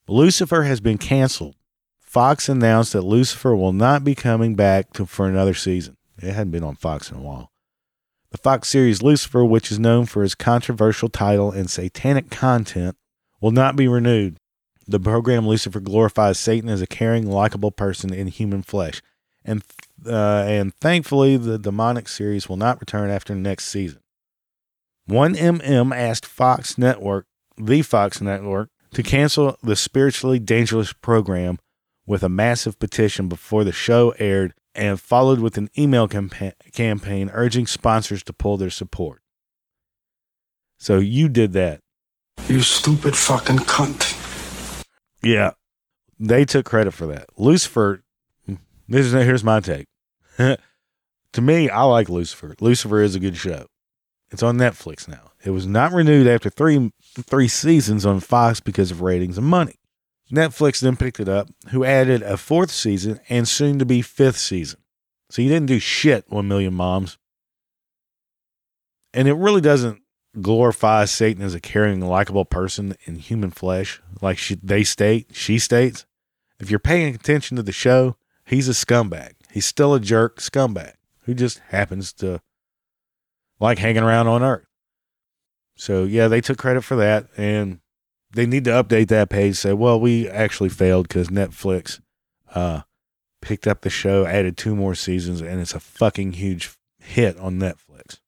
Lucifer 0.07 0.63
has 0.63 0.81
been 0.81 0.97
canceled. 0.97 1.55
Fox 1.99 2.49
announced 2.49 2.93
that 2.93 3.03
Lucifer 3.03 3.55
will 3.55 3.71
not 3.71 4.03
be 4.03 4.15
coming 4.15 4.55
back 4.55 4.91
to, 4.93 5.05
for 5.05 5.27
another 5.27 5.53
season. 5.53 5.95
It 6.21 6.33
hadn't 6.33 6.51
been 6.51 6.63
on 6.63 6.75
Fox 6.75 7.11
in 7.11 7.17
a 7.17 7.21
while. 7.21 7.51
The 8.31 8.37
Fox 8.37 8.67
series 8.67 9.01
Lucifer, 9.01 9.43
which 9.43 9.71
is 9.71 9.79
known 9.79 10.05
for 10.05 10.23
its 10.23 10.35
controversial 10.35 11.09
title 11.09 11.51
and 11.51 11.69
satanic 11.69 12.29
content, 12.29 12.95
will 13.41 13.51
not 13.51 13.75
be 13.75 13.87
renewed. 13.87 14.37
The 14.87 14.99
program 14.99 15.47
Lucifer 15.47 15.79
glorifies 15.79 16.39
Satan 16.39 16.69
as 16.69 16.81
a 16.81 16.87
caring, 16.87 17.29
likable 17.29 17.71
person 17.71 18.13
in 18.13 18.27
human 18.27 18.61
flesh, 18.61 19.01
and 19.45 19.63
uh, 20.05 20.43
and 20.47 20.73
thankfully 20.75 21.37
the 21.37 21.59
demonic 21.59 22.07
series 22.07 22.47
will 22.47 22.57
not 22.57 22.79
return 22.79 23.09
after 23.09 23.35
next 23.35 23.65
season. 23.65 23.99
One 25.05 25.35
MM 25.35 25.95
asked 25.95 26.25
Fox 26.25 26.77
Network, 26.77 27.25
the 27.57 27.81
Fox 27.81 28.21
Network, 28.21 28.69
to 28.93 29.03
cancel 29.03 29.57
the 29.63 29.75
spiritually 29.75 30.39
dangerous 30.39 30.93
program 30.93 31.59
with 32.05 32.23
a 32.23 32.29
massive 32.29 32.79
petition 32.79 33.27
before 33.27 33.63
the 33.63 33.71
show 33.71 34.15
aired 34.19 34.53
and 34.79 34.99
followed 34.99 35.41
with 35.41 35.57
an 35.57 35.69
email 35.77 36.07
campa- 36.07 36.53
campaign 36.71 37.29
urging 37.33 37.67
sponsors 37.67 38.23
to 38.23 38.33
pull 38.33 38.55
their 38.55 38.69
support. 38.69 39.21
So 40.77 40.99
you 40.99 41.27
did 41.27 41.51
that. 41.53 41.81
You 42.47 42.61
stupid 42.61 43.17
fucking 43.17 43.57
cunt. 43.57 44.85
Yeah. 45.21 45.51
They 46.17 46.45
took 46.45 46.65
credit 46.65 46.93
for 46.93 47.05
that. 47.07 47.25
Lucifer, 47.37 48.03
this 48.87 49.05
is 49.05 49.11
here's 49.11 49.43
my 49.43 49.59
take. 49.59 49.87
to 50.37 51.41
me, 51.41 51.69
I 51.69 51.83
like 51.83 52.07
Lucifer. 52.07 52.55
Lucifer 52.61 53.01
is 53.01 53.15
a 53.15 53.19
good 53.19 53.35
show. 53.35 53.65
It's 54.31 54.43
on 54.43 54.57
Netflix 54.57 55.07
now. 55.09 55.31
It 55.43 55.49
was 55.51 55.67
not 55.67 55.91
renewed 55.91 56.27
after 56.27 56.49
three 56.49 56.91
three 57.19 57.47
seasons 57.49 58.05
on 58.05 58.21
Fox 58.21 58.61
because 58.61 58.91
of 58.91 59.01
ratings 59.01 59.37
and 59.37 59.47
money. 59.47 59.78
Netflix 60.31 60.79
then 60.79 60.95
picked 60.95 61.19
it 61.19 61.27
up, 61.27 61.49
who 61.69 61.83
added 61.83 62.21
a 62.21 62.37
fourth 62.37 62.71
season 62.71 63.19
and 63.29 63.47
soon 63.47 63.79
to 63.79 63.85
be 63.85 64.01
fifth 64.01 64.37
season. 64.37 64.79
So 65.29 65.41
you 65.41 65.49
didn't 65.49 65.67
do 65.67 65.79
shit, 65.79 66.25
One 66.29 66.47
Million 66.47 66.73
Moms. 66.73 67.17
And 69.13 69.27
it 69.27 69.33
really 69.33 69.61
doesn't 69.61 70.01
glorify 70.39 71.05
Satan 71.05 71.43
as 71.43 71.55
a 71.55 71.59
caring, 71.59 72.01
likable 72.01 72.45
person 72.45 72.95
in 73.05 73.15
human 73.15 73.49
flesh, 73.49 74.01
like 74.21 74.37
she, 74.37 74.55
they 74.55 74.83
state, 74.83 75.29
she 75.33 75.57
states. 75.57 76.05
If 76.59 76.69
you're 76.69 76.79
paying 76.79 77.15
attention 77.15 77.57
to 77.57 77.63
the 77.63 77.71
show, 77.71 78.15
he's 78.45 78.69
a 78.69 78.73
scumbag. 78.73 79.33
He's 79.51 79.65
still 79.65 79.95
a 79.95 79.99
jerk 79.99 80.39
scumbag 80.39 80.93
who 81.23 81.33
just 81.33 81.59
happens 81.69 82.13
to 82.13 82.41
like 83.59 83.79
hanging 83.79 84.03
around 84.03 84.27
on 84.27 84.43
Earth. 84.43 84.65
So 85.75 86.03
yeah, 86.03 86.27
they 86.27 86.41
took 86.41 86.57
credit 86.57 86.83
for 86.83 86.97
that, 86.97 87.27
and 87.37 87.79
they 88.31 88.45
need 88.45 88.63
to 88.65 88.71
update 88.71 89.07
that 89.07 89.29
page. 89.29 89.55
Say, 89.55 89.73
well, 89.73 89.99
we 89.99 90.27
actually 90.27 90.69
failed 90.69 91.07
because 91.07 91.29
Netflix 91.29 91.99
uh, 92.53 92.81
picked 93.41 93.67
up 93.67 93.81
the 93.81 93.89
show, 93.89 94.25
added 94.25 94.57
two 94.57 94.75
more 94.75 94.95
seasons, 94.95 95.41
and 95.41 95.59
it's 95.59 95.73
a 95.73 95.79
fucking 95.79 96.33
huge 96.33 96.71
hit 96.99 97.37
on 97.37 97.59
Netflix. 97.59 98.19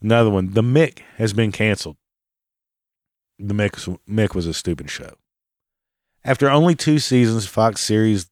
Another 0.00 0.30
one, 0.30 0.52
The 0.52 0.62
Mick 0.62 1.00
has 1.16 1.32
been 1.32 1.50
canceled. 1.50 1.96
The 3.38 3.54
Mick, 3.54 3.98
Mick 4.08 4.34
was 4.34 4.46
a 4.46 4.54
stupid 4.54 4.90
show. 4.90 5.14
After 6.24 6.48
only 6.48 6.74
two 6.74 6.98
seasons, 6.98 7.46
Fox 7.46 7.80
series 7.80 8.30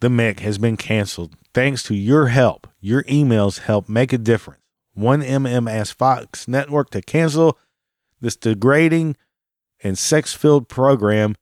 The 0.00 0.08
Mick 0.08 0.40
has 0.40 0.58
been 0.58 0.76
canceled 0.76 1.36
thanks 1.56 1.82
to 1.82 1.94
your 1.94 2.26
help. 2.26 2.66
Your 2.80 3.02
emails 3.04 3.60
help 3.60 3.88
make 3.88 4.12
a 4.12 4.18
difference. 4.18 4.60
1MM 4.94 5.70
asked 5.70 5.94
Fox 5.94 6.46
Network 6.46 6.90
to 6.90 7.00
cancel 7.00 7.58
this 8.20 8.36
degrading 8.36 9.16
and 9.82 9.98
sex 9.98 10.32
filled 10.32 10.68
program 10.68 11.34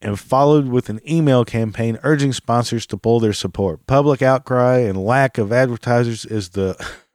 and 0.00 0.18
followed 0.18 0.66
with 0.66 0.88
an 0.88 1.00
email 1.08 1.44
campaign 1.44 1.98
urging 2.02 2.32
sponsors 2.32 2.86
to 2.86 2.96
pull 2.96 3.20
their 3.20 3.32
support. 3.32 3.86
Public 3.86 4.20
outcry 4.20 4.78
and 4.78 5.02
lack 5.02 5.38
of 5.38 5.52
advertisers 5.52 6.24
is 6.24 6.50
the 6.50 6.74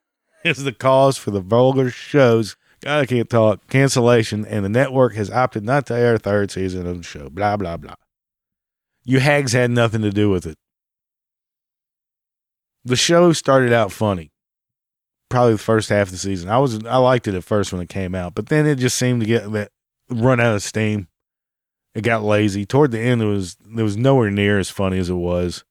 is 0.43 0.63
the 0.63 0.71
cause 0.71 1.17
for 1.17 1.32
the 1.32 1.41
vulgar 1.41 1.89
shows. 1.89 2.56
God, 2.82 3.01
I 3.01 3.06
can't 3.06 3.30
talk. 3.30 3.67
Cancellation, 3.67 4.45
and 4.45 4.63
the 4.63 4.69
network 4.69 5.15
has 5.15 5.30
opted 5.30 5.63
not 5.63 5.88
to 5.88 5.95
air 5.95 6.17
third 6.17 6.51
season 6.51 6.88
of 6.88 6.97
the 6.97 7.03
show. 7.03 7.30
Blah 7.30 7.58
blah 7.58 7.77
blah. 7.77 7.95
You 9.03 9.19
hags 9.19 9.53
had 9.53 9.71
nothing 9.71 10.01
to 10.01 10.12
do 10.12 10.30
with 10.30 10.45
it. 10.45 10.58
The 12.86 12.95
show 12.95 13.34
started 13.34 13.73
out 13.73 13.91
funny. 13.91 14.32
Probably 15.29 15.53
the 15.53 15.57
first 15.59 15.89
half 15.89 16.07
of 16.07 16.11
the 16.11 16.17
season. 16.17 16.49
I 16.49 16.57
was 16.57 16.85
I 16.85 16.97
liked 16.97 17.27
it 17.27 17.35
at 17.35 17.43
first 17.43 17.73
when 17.73 17.81
it 17.81 17.89
came 17.89 18.15
out, 18.15 18.33
but 18.33 18.47
then 18.47 18.65
it 18.65 18.75
just 18.75 18.97
seemed 18.97 19.21
to 19.21 19.27
get 19.27 19.51
that 19.51 19.71
run 20.09 20.39
out 20.39 20.55
of 20.55 20.63
steam. 20.63 21.07
It 21.93 22.01
got 22.01 22.23
lazy. 22.23 22.65
Toward 22.65 22.91
the 22.91 22.99
end, 22.99 23.21
it 23.21 23.25
was 23.25 23.57
it 23.77 23.81
was 23.81 23.97
nowhere 23.97 24.31
near 24.31 24.59
as 24.59 24.69
funny 24.69 24.99
as 24.99 25.09
it 25.09 25.15
was 25.15 25.65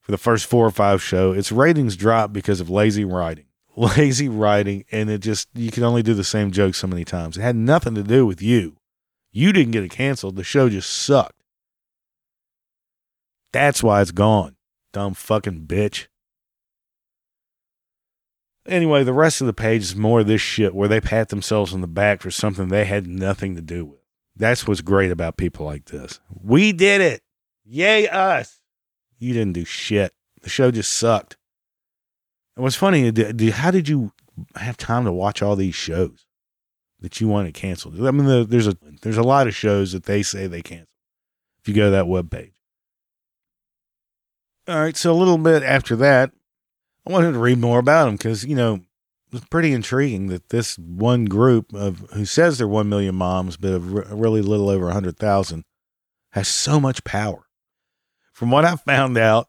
for 0.00 0.12
the 0.12 0.18
first 0.18 0.46
four 0.46 0.66
or 0.66 0.70
five 0.70 1.02
show. 1.02 1.32
Its 1.32 1.52
ratings 1.52 1.96
dropped 1.96 2.32
because 2.32 2.60
of 2.60 2.68
lazy 2.68 3.04
writing, 3.04 3.46
lazy 3.76 4.28
writing, 4.28 4.84
and 4.90 5.08
it 5.08 5.18
just 5.20 5.48
you 5.54 5.70
can 5.70 5.84
only 5.84 6.02
do 6.02 6.14
the 6.14 6.24
same 6.24 6.50
joke 6.50 6.74
so 6.74 6.86
many 6.86 7.04
times. 7.04 7.38
It 7.38 7.42
had 7.42 7.56
nothing 7.56 7.94
to 7.94 8.02
do 8.02 8.26
with 8.26 8.42
you. 8.42 8.76
You 9.30 9.52
didn't 9.52 9.72
get 9.72 9.84
it 9.84 9.90
canceled. 9.90 10.36
The 10.36 10.44
show 10.44 10.68
just 10.68 10.90
sucked. 10.90 11.42
That's 13.52 13.82
why 13.82 14.02
it's 14.02 14.10
gone. 14.10 14.56
Dumb 14.92 15.14
fucking 15.14 15.66
bitch. 15.66 16.06
Anyway, 18.68 19.02
the 19.02 19.14
rest 19.14 19.40
of 19.40 19.46
the 19.46 19.54
page 19.54 19.82
is 19.82 19.96
more 19.96 20.20
of 20.20 20.26
this 20.26 20.42
shit 20.42 20.74
where 20.74 20.88
they 20.88 21.00
pat 21.00 21.30
themselves 21.30 21.72
on 21.72 21.80
the 21.80 21.86
back 21.86 22.20
for 22.20 22.30
something 22.30 22.68
they 22.68 22.84
had 22.84 23.06
nothing 23.06 23.56
to 23.56 23.62
do 23.62 23.86
with. 23.86 24.00
That's 24.36 24.68
what's 24.68 24.82
great 24.82 25.10
about 25.10 25.38
people 25.38 25.64
like 25.64 25.86
this. 25.86 26.20
We 26.28 26.72
did 26.72 27.00
it. 27.00 27.22
Yay, 27.64 28.06
us. 28.08 28.60
You 29.18 29.32
didn't 29.32 29.54
do 29.54 29.64
shit. 29.64 30.12
The 30.42 30.50
show 30.50 30.70
just 30.70 30.92
sucked. 30.92 31.36
And 32.54 32.62
what's 32.62 32.76
funny, 32.76 33.10
how 33.50 33.70
did 33.70 33.88
you 33.88 34.12
have 34.56 34.76
time 34.76 35.04
to 35.06 35.12
watch 35.12 35.42
all 35.42 35.56
these 35.56 35.74
shows 35.74 36.26
that 37.00 37.20
you 37.20 37.28
wanted 37.28 37.54
canceled? 37.54 38.06
I 38.06 38.10
mean, 38.10 38.48
there's 38.48 38.68
a 38.68 38.76
there's 39.02 39.16
a 39.16 39.22
lot 39.22 39.46
of 39.46 39.54
shows 39.54 39.92
that 39.92 40.04
they 40.04 40.22
say 40.22 40.46
they 40.46 40.62
canceled. 40.62 40.88
If 41.60 41.68
you 41.68 41.74
go 41.74 41.86
to 41.86 41.90
that 41.90 42.06
web 42.06 42.30
page. 42.30 42.52
All 44.68 44.78
right, 44.78 44.96
so 44.96 45.12
a 45.12 45.16
little 45.16 45.38
bit 45.38 45.62
after 45.62 45.96
that, 45.96 46.30
I 47.08 47.12
wanted 47.12 47.32
to 47.32 47.38
read 47.38 47.58
more 47.58 47.78
about 47.78 48.04
them 48.04 48.16
because 48.16 48.44
you 48.44 48.54
know 48.54 48.80
it's 49.32 49.44
pretty 49.46 49.72
intriguing 49.72 50.26
that 50.28 50.50
this 50.50 50.76
one 50.78 51.24
group 51.24 51.72
of 51.72 52.00
who 52.12 52.26
says 52.26 52.58
they're 52.58 52.68
one 52.68 52.88
million 52.88 53.14
moms, 53.14 53.56
but 53.56 53.72
of 53.72 53.92
really 54.12 54.42
little 54.42 54.68
over 54.68 54.90
hundred 54.90 55.16
thousand, 55.16 55.64
has 56.32 56.48
so 56.48 56.78
much 56.78 57.04
power. 57.04 57.46
From 58.32 58.50
what 58.50 58.64
I 58.64 58.76
found 58.76 59.16
out, 59.16 59.48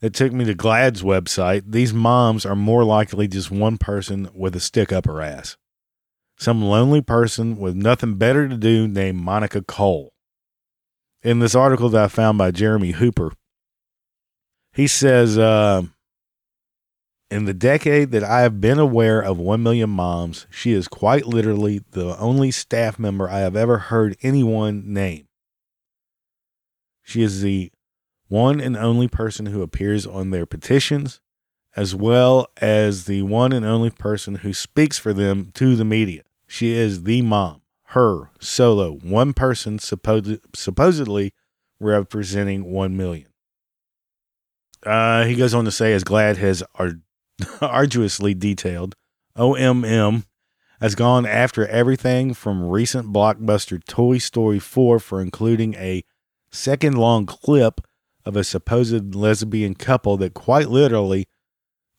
that 0.00 0.14
took 0.14 0.32
me 0.32 0.44
to 0.44 0.54
GLAAD's 0.54 1.02
website, 1.02 1.62
these 1.66 1.92
moms 1.92 2.44
are 2.46 2.56
more 2.56 2.84
likely 2.84 3.28
just 3.28 3.50
one 3.50 3.78
person 3.78 4.28
with 4.34 4.56
a 4.56 4.60
stick 4.60 4.92
up 4.92 5.06
her 5.06 5.20
ass. 5.20 5.56
Some 6.38 6.62
lonely 6.62 7.00
person 7.00 7.56
with 7.56 7.76
nothing 7.76 8.16
better 8.16 8.48
to 8.48 8.56
do 8.56 8.88
named 8.88 9.20
Monica 9.20 9.62
Cole. 9.62 10.12
In 11.22 11.38
this 11.38 11.54
article 11.54 11.88
that 11.90 12.04
I 12.04 12.08
found 12.08 12.38
by 12.38 12.50
Jeremy 12.50 12.92
Hooper, 12.92 13.32
he 14.72 14.88
says, 14.88 15.38
uh, 15.38 15.82
in 17.32 17.46
the 17.46 17.54
decade 17.54 18.10
that 18.10 18.22
I 18.22 18.42
have 18.42 18.60
been 18.60 18.78
aware 18.78 19.20
of 19.20 19.38
1 19.38 19.62
Million 19.62 19.88
Moms, 19.88 20.46
she 20.50 20.72
is 20.72 20.86
quite 20.86 21.26
literally 21.26 21.80
the 21.92 22.16
only 22.18 22.50
staff 22.50 22.98
member 22.98 23.28
I 23.28 23.38
have 23.38 23.56
ever 23.56 23.78
heard 23.78 24.18
anyone 24.22 24.92
name. 24.92 25.28
She 27.02 27.22
is 27.22 27.40
the 27.40 27.72
one 28.28 28.60
and 28.60 28.76
only 28.76 29.08
person 29.08 29.46
who 29.46 29.62
appears 29.62 30.06
on 30.06 30.30
their 30.30 30.44
petitions, 30.44 31.20
as 31.74 31.94
well 31.94 32.48
as 32.58 33.06
the 33.06 33.22
one 33.22 33.52
and 33.52 33.64
only 33.64 33.90
person 33.90 34.36
who 34.36 34.52
speaks 34.52 34.98
for 34.98 35.14
them 35.14 35.52
to 35.54 35.74
the 35.74 35.86
media. 35.86 36.24
She 36.46 36.72
is 36.72 37.04
the 37.04 37.22
mom, 37.22 37.62
her 37.88 38.30
solo, 38.40 38.92
one 38.96 39.32
person 39.32 39.78
supposed, 39.78 40.38
supposedly 40.54 41.32
representing 41.80 42.64
1 42.70 42.94
million. 42.94 43.28
Uh, 44.84 45.24
he 45.24 45.34
goes 45.34 45.54
on 45.54 45.64
to 45.64 45.70
say, 45.70 45.94
as 45.94 46.04
GLAAD 46.04 46.36
has 46.36 46.62
ar- 46.74 47.00
arduously 47.60 48.34
detailed, 48.34 48.94
OMM 49.36 50.24
has 50.80 50.94
gone 50.94 51.24
after 51.24 51.66
everything 51.68 52.34
from 52.34 52.68
recent 52.68 53.12
blockbuster 53.12 53.82
Toy 53.84 54.18
Story 54.18 54.58
4 54.58 54.98
for 54.98 55.20
including 55.20 55.74
a 55.74 56.02
second 56.50 56.98
long 56.98 57.24
clip 57.24 57.80
of 58.24 58.36
a 58.36 58.44
supposed 58.44 59.14
lesbian 59.14 59.74
couple 59.74 60.16
that 60.16 60.34
quite 60.34 60.68
literally 60.68 61.26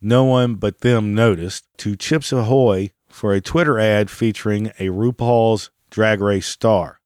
no 0.02 0.26
one 0.26 0.56
but 0.56 0.82
them 0.82 1.16
noticed, 1.16 1.66
to 1.78 1.96
Chips 1.96 2.34
Ahoy 2.34 2.92
for 3.08 3.34
a 3.34 3.40
Twitter 3.40 3.80
ad 3.80 4.10
featuring 4.10 4.68
a 4.78 4.88
RuPaul's 4.90 5.72
Drag 5.90 6.20
Race 6.20 6.48
star. 6.48 7.00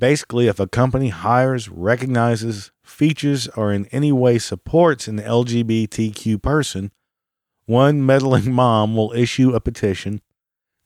Basically, 0.00 0.46
if 0.46 0.58
a 0.58 0.66
company 0.66 1.10
hires, 1.10 1.68
recognizes, 1.68 2.72
features, 2.82 3.48
or 3.48 3.70
in 3.70 3.84
any 3.92 4.10
way 4.10 4.38
supports 4.38 5.06
an 5.06 5.18
LGBTQ 5.18 6.42
person, 6.42 6.90
one 7.66 8.04
meddling 8.04 8.50
mom 8.54 8.96
will 8.96 9.12
issue 9.12 9.52
a 9.52 9.60
petition, 9.60 10.22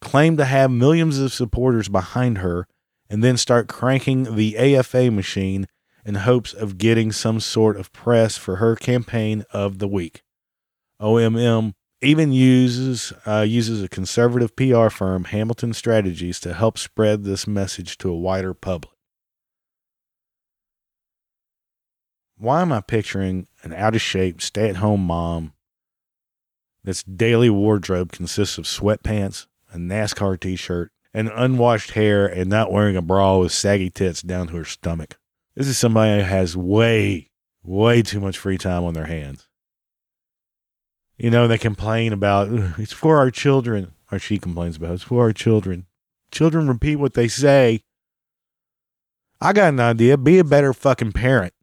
claim 0.00 0.37
to 0.37 0.44
have 0.44 0.72
millions 0.72 1.20
of 1.20 1.33
supporters 1.33 1.88
behind 1.88 2.38
her, 2.38 2.66
and 3.09 3.22
then 3.22 3.37
start 3.37 3.68
cranking 3.68 4.35
the 4.35 4.59
AFA 4.59 5.12
machine 5.12 5.68
in 6.05 6.16
hopes 6.16 6.53
of 6.53 6.77
getting 6.77 7.12
some 7.12 7.38
sort 7.38 7.77
of 7.77 7.92
press 7.92 8.37
for 8.37 8.57
her 8.57 8.74
campaign 8.74 9.44
of 9.53 9.79
the 9.79 9.88
week. 9.88 10.24
OMM 11.00 11.74
even 12.03 12.33
uses 12.33 13.12
uh, 13.24 13.46
uses 13.46 13.81
a 13.81 13.88
conservative 13.88 14.57
PR 14.57 14.88
firm, 14.88 15.24
Hamilton 15.24 15.72
Strategies, 15.72 16.40
to 16.40 16.53
help 16.53 16.79
spread 16.79 17.22
this 17.22 17.46
message 17.46 17.96
to 17.98 18.11
a 18.11 18.16
wider 18.16 18.53
public. 18.53 18.93
Why 22.36 22.62
am 22.62 22.72
I 22.72 22.80
picturing 22.80 23.46
an 23.62 23.72
out 23.72 23.94
of 23.94 24.00
shape, 24.00 24.42
stay 24.42 24.68
at 24.68 24.76
home 24.76 25.04
mom 25.04 25.52
that's 26.82 27.02
daily 27.02 27.48
wardrobe 27.48 28.12
consists 28.12 28.58
of 28.58 28.64
sweatpants, 28.64 29.46
a 29.72 29.76
NASCAR 29.76 30.38
t 30.38 30.56
shirt, 30.56 30.90
and 31.12 31.30
unwashed 31.32 31.92
hair, 31.92 32.26
and 32.26 32.50
not 32.50 32.72
wearing 32.72 32.96
a 32.96 33.02
bra 33.02 33.38
with 33.38 33.52
saggy 33.52 33.88
tits 33.88 34.20
down 34.20 34.48
to 34.48 34.56
her 34.56 34.64
stomach? 34.64 35.16
This 35.54 35.68
is 35.68 35.78
somebody 35.78 36.20
who 36.20 36.26
has 36.26 36.56
way, 36.56 37.30
way 37.62 38.02
too 38.02 38.20
much 38.20 38.36
free 38.36 38.58
time 38.58 38.82
on 38.82 38.94
their 38.94 39.06
hands. 39.06 39.48
You 41.16 41.30
know, 41.30 41.46
they 41.46 41.58
complain 41.58 42.12
about 42.12 42.48
it's 42.78 42.92
for 42.92 43.18
our 43.18 43.30
children, 43.30 43.92
or 44.10 44.18
she 44.18 44.38
complains 44.38 44.76
about 44.76 44.94
it's 44.94 45.04
for 45.04 45.22
our 45.22 45.32
children. 45.32 45.86
Children 46.32 46.66
repeat 46.66 46.96
what 46.96 47.14
they 47.14 47.28
say. 47.28 47.82
I 49.40 49.52
got 49.52 49.68
an 49.68 49.80
idea. 49.80 50.18
Be 50.18 50.40
a 50.40 50.44
better 50.44 50.72
fucking 50.72 51.12
parent. 51.12 51.54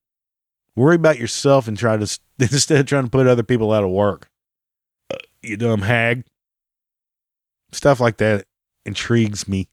Worry 0.76 0.96
about 0.96 1.20
yourself 1.20 1.68
and 1.68 1.78
try 1.78 1.98
to 1.98 2.20
instead 2.40 2.80
of 2.80 2.86
trying 2.86 3.06
to 3.06 3.10
put 3.10 3.28
other 3.28 3.44
people 3.44 3.72
out 3.72 3.84
of 3.84 3.90
work. 3.90 4.30
Uh, 5.12 5.18
you 5.42 5.58
dumb 5.58 5.82
hag. 5.82 6.26
Stuff 7.72 8.00
like 8.00 8.18
that 8.18 8.46
intrigues 8.86 9.48
me. 9.48 9.68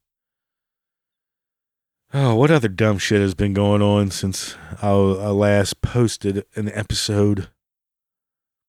Oh, 2.13 2.35
what 2.35 2.49
other 2.49 2.67
dumb 2.67 2.97
shit 2.97 3.21
has 3.21 3.35
been 3.35 3.53
going 3.53 3.81
on 3.83 4.09
since 4.09 4.55
I, 4.81 4.89
I 4.89 5.29
last 5.29 5.81
posted 5.81 6.43
an 6.55 6.71
episode? 6.73 7.49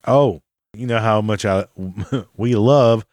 Oh, 0.07 0.43
you 0.75 0.87
know 0.87 0.99
how 0.99 1.21
much 1.23 1.45
I 1.45 1.67
we 2.37 2.55
love 2.55 3.07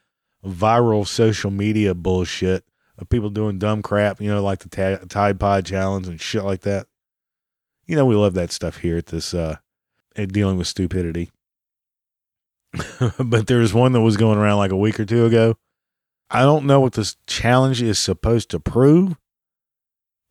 viral 0.45 1.07
social 1.07 1.49
media 1.49 1.93
bullshit 1.93 2.65
of 2.97 3.09
people 3.09 3.29
doing 3.29 3.57
dumb 3.57 3.81
crap, 3.81 4.19
you 4.19 4.29
know, 4.29 4.43
like 4.43 4.59
the 4.59 4.99
Tide 5.07 5.39
Pod 5.39 5.65
challenge 5.65 6.07
and 6.07 6.19
shit 6.19 6.43
like 6.43 6.61
that. 6.61 6.87
You 7.87 7.95
know, 7.95 8.05
we 8.05 8.15
love 8.15 8.33
that 8.35 8.51
stuff 8.51 8.77
here 8.77 8.97
at 8.97 9.07
this 9.07 9.33
uh 9.33 9.57
at 10.15 10.33
dealing 10.33 10.57
with 10.57 10.67
stupidity. 10.67 11.31
but 13.19 13.47
there 13.47 13.59
was 13.59 13.73
one 13.73 13.93
that 13.93 14.01
was 14.01 14.17
going 14.17 14.37
around 14.37 14.57
like 14.57 14.71
a 14.71 14.77
week 14.77 14.99
or 14.99 15.05
two 15.05 15.25
ago. 15.25 15.57
I 16.29 16.41
don't 16.41 16.65
know 16.65 16.81
what 16.81 16.93
this 16.93 17.15
challenge 17.25 17.81
is 17.81 17.97
supposed 17.97 18.49
to 18.51 18.59
prove, 18.59 19.15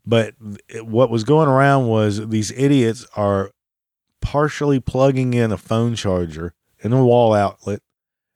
but 0.04 0.34
what 0.82 1.08
was 1.10 1.24
going 1.24 1.48
around 1.48 1.86
was 1.88 2.28
these 2.28 2.52
idiots 2.52 3.06
are 3.16 3.50
partially 4.20 4.78
plugging 4.78 5.34
in 5.34 5.52
a 5.52 5.56
phone 5.56 5.94
charger 5.94 6.52
in 6.80 6.92
a 6.92 7.04
wall 7.04 7.32
outlet 7.32 7.80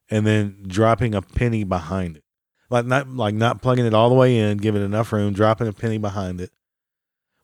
and 0.08 0.26
then 0.26 0.64
dropping 0.66 1.14
a 1.14 1.22
penny 1.22 1.64
behind 1.64 2.16
it. 2.16 2.24
Like 2.70 2.86
not 2.86 3.08
like 3.08 3.34
not 3.34 3.60
plugging 3.60 3.84
it 3.84 3.94
all 3.94 4.08
the 4.08 4.14
way 4.14 4.38
in, 4.38 4.58
giving 4.58 4.84
enough 4.84 5.12
room, 5.12 5.32
dropping 5.32 5.66
a 5.66 5.72
penny 5.72 5.98
behind 5.98 6.40
it, 6.40 6.50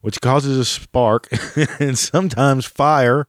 which 0.07 0.21
causes 0.21 0.57
a 0.57 0.65
spark 0.65 1.27
and 1.81 1.99
sometimes 1.99 2.65
fire. 2.65 3.27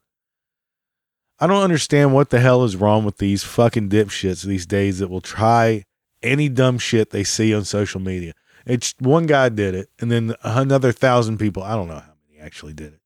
I 1.39 1.47
don't 1.47 1.63
understand 1.63 2.13
what 2.13 2.29
the 2.29 2.39
hell 2.39 2.63
is 2.63 2.75
wrong 2.75 3.03
with 3.03 3.17
these 3.17 3.43
fucking 3.43 3.89
dipshits 3.89 4.43
these 4.43 4.67
days 4.67 4.99
that 4.99 5.09
will 5.09 5.19
try 5.19 5.85
any 6.21 6.49
dumb 6.49 6.77
shit 6.77 7.09
they 7.09 7.23
see 7.23 7.51
on 7.51 7.65
social 7.65 7.99
media. 7.99 8.33
It's 8.67 8.93
one 8.99 9.25
guy 9.25 9.49
did 9.49 9.73
it, 9.73 9.89
and 9.99 10.11
then 10.11 10.35
another 10.43 10.91
thousand 10.91 11.39
people. 11.39 11.63
I 11.63 11.73
don't 11.73 11.87
know 11.87 11.95
how 11.95 12.13
many 12.29 12.39
actually 12.39 12.73
did 12.73 12.93
it, 12.93 13.01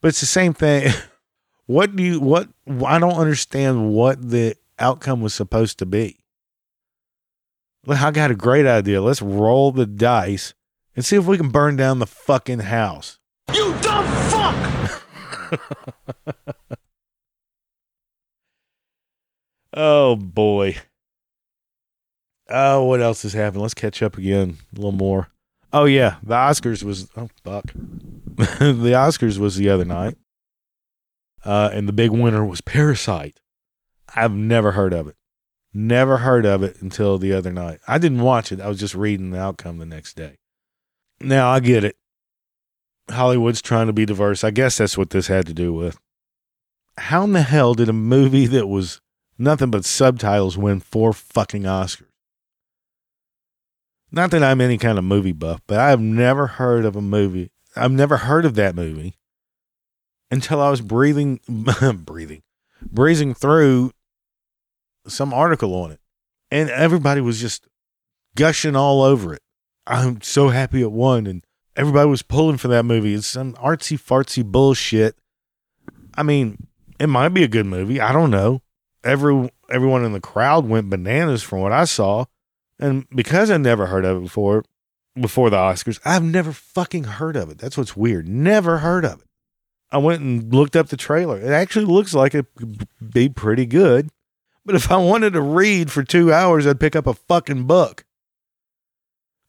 but 0.00 0.08
it's 0.08 0.20
the 0.20 0.26
same 0.26 0.52
thing. 0.52 0.92
What 1.66 1.94
do 1.94 2.02
you 2.02 2.18
what? 2.18 2.48
I 2.84 2.98
don't 2.98 3.14
understand 3.14 3.92
what 3.92 4.28
the 4.28 4.56
outcome 4.80 5.20
was 5.20 5.34
supposed 5.34 5.78
to 5.78 5.86
be. 5.86 6.18
Look, 7.86 8.02
I 8.02 8.10
got 8.10 8.32
a 8.32 8.34
great 8.34 8.66
idea. 8.66 9.00
Let's 9.00 9.22
roll 9.22 9.70
the 9.70 9.86
dice 9.86 10.52
and 10.94 11.04
see 11.04 11.16
if 11.16 11.26
we 11.26 11.36
can 11.36 11.50
burn 11.50 11.76
down 11.76 11.98
the 11.98 12.06
fucking 12.06 12.60
house. 12.60 13.18
You 13.54 13.74
dumb 13.80 14.06
fuck! 14.30 15.02
oh 19.74 20.16
boy. 20.16 20.76
Oh, 22.48 22.84
what 22.84 23.00
else 23.00 23.22
has 23.22 23.32
happened? 23.32 23.62
Let's 23.62 23.74
catch 23.74 24.02
up 24.02 24.18
again 24.18 24.58
a 24.72 24.76
little 24.76 24.92
more. 24.92 25.28
Oh 25.72 25.84
yeah, 25.84 26.16
the 26.22 26.34
Oscars 26.34 26.82
was 26.82 27.08
oh 27.16 27.28
fuck. 27.44 27.66
the 27.74 28.92
Oscars 28.94 29.38
was 29.38 29.56
the 29.56 29.68
other 29.68 29.84
night. 29.84 30.16
Uh, 31.44 31.70
and 31.72 31.88
the 31.88 31.92
big 31.92 32.10
winner 32.10 32.44
was 32.44 32.60
Parasite. 32.60 33.40
I've 34.14 34.32
never 34.32 34.72
heard 34.72 34.92
of 34.92 35.08
it. 35.08 35.16
Never 35.72 36.18
heard 36.18 36.44
of 36.44 36.62
it 36.62 36.82
until 36.82 37.16
the 37.16 37.32
other 37.32 37.52
night. 37.52 37.78
I 37.86 37.98
didn't 37.98 38.22
watch 38.22 38.50
it. 38.50 38.60
I 38.60 38.68
was 38.68 38.80
just 38.80 38.94
reading 38.94 39.30
the 39.30 39.40
outcome 39.40 39.78
the 39.78 39.86
next 39.86 40.16
day. 40.16 40.39
Now 41.20 41.50
I 41.50 41.60
get 41.60 41.84
it. 41.84 41.96
Hollywood's 43.10 43.60
trying 43.60 43.88
to 43.88 43.92
be 43.92 44.06
diverse. 44.06 44.44
I 44.44 44.50
guess 44.50 44.78
that's 44.78 44.96
what 44.96 45.10
this 45.10 45.26
had 45.26 45.46
to 45.46 45.54
do 45.54 45.72
with. 45.72 45.98
How 46.96 47.24
in 47.24 47.32
the 47.32 47.42
hell 47.42 47.74
did 47.74 47.88
a 47.88 47.94
movie 47.94 48.46
that 48.46 48.66
was 48.66 49.00
nothing 49.38 49.70
but 49.70 49.84
subtitles 49.84 50.56
win 50.56 50.80
four 50.80 51.12
fucking 51.12 51.62
Oscars? 51.62 52.06
Not 54.12 54.30
that 54.32 54.42
I'm 54.42 54.60
any 54.60 54.76
kind 54.76 54.98
of 54.98 55.04
movie 55.04 55.32
buff, 55.32 55.60
but 55.66 55.78
I've 55.78 56.00
never 56.00 56.46
heard 56.46 56.84
of 56.84 56.96
a 56.96 57.00
movie. 57.00 57.50
I've 57.76 57.92
never 57.92 58.18
heard 58.18 58.44
of 58.44 58.54
that 58.56 58.74
movie 58.74 59.16
until 60.30 60.60
I 60.60 60.70
was 60.70 60.80
breathing, 60.80 61.40
breathing, 61.94 62.42
breezing 62.82 63.34
through 63.34 63.92
some 65.06 65.32
article 65.32 65.74
on 65.74 65.92
it. 65.92 66.00
And 66.50 66.68
everybody 66.70 67.20
was 67.20 67.40
just 67.40 67.68
gushing 68.34 68.74
all 68.74 69.02
over 69.02 69.34
it. 69.34 69.42
I'm 69.86 70.20
so 70.22 70.48
happy 70.48 70.82
it 70.82 70.92
won. 70.92 71.26
And 71.26 71.44
everybody 71.76 72.08
was 72.08 72.22
pulling 72.22 72.56
for 72.56 72.68
that 72.68 72.84
movie. 72.84 73.14
It's 73.14 73.26
some 73.26 73.54
artsy 73.54 73.98
fartsy 73.98 74.44
bullshit. 74.44 75.16
I 76.14 76.22
mean, 76.22 76.66
it 76.98 77.08
might 77.08 77.30
be 77.30 77.42
a 77.42 77.48
good 77.48 77.66
movie. 77.66 78.00
I 78.00 78.12
don't 78.12 78.30
know. 78.30 78.62
Every 79.02 79.50
everyone 79.70 80.04
in 80.04 80.12
the 80.12 80.20
crowd 80.20 80.68
went 80.68 80.90
bananas 80.90 81.42
from 81.42 81.60
what 81.60 81.72
I 81.72 81.84
saw. 81.84 82.26
And 82.78 83.06
because 83.10 83.50
I 83.50 83.56
never 83.56 83.86
heard 83.86 84.04
of 84.04 84.18
it 84.18 84.22
before, 84.22 84.64
before 85.18 85.50
the 85.50 85.56
Oscars, 85.56 86.00
I've 86.04 86.22
never 86.22 86.52
fucking 86.52 87.04
heard 87.04 87.36
of 87.36 87.50
it. 87.50 87.58
That's 87.58 87.76
what's 87.76 87.96
weird. 87.96 88.28
Never 88.28 88.78
heard 88.78 89.04
of 89.04 89.20
it. 89.20 89.26
I 89.92 89.98
went 89.98 90.22
and 90.22 90.52
looked 90.54 90.76
up 90.76 90.88
the 90.88 90.96
trailer. 90.96 91.38
It 91.38 91.50
actually 91.50 91.84
looks 91.84 92.14
like 92.14 92.34
it 92.34 92.46
be 93.12 93.28
pretty 93.28 93.66
good. 93.66 94.08
But 94.64 94.74
if 94.74 94.90
I 94.90 94.96
wanted 94.98 95.32
to 95.32 95.40
read 95.40 95.90
for 95.90 96.02
two 96.02 96.32
hours, 96.32 96.66
I'd 96.66 96.80
pick 96.80 96.94
up 96.94 97.06
a 97.06 97.14
fucking 97.14 97.64
book. 97.64 98.04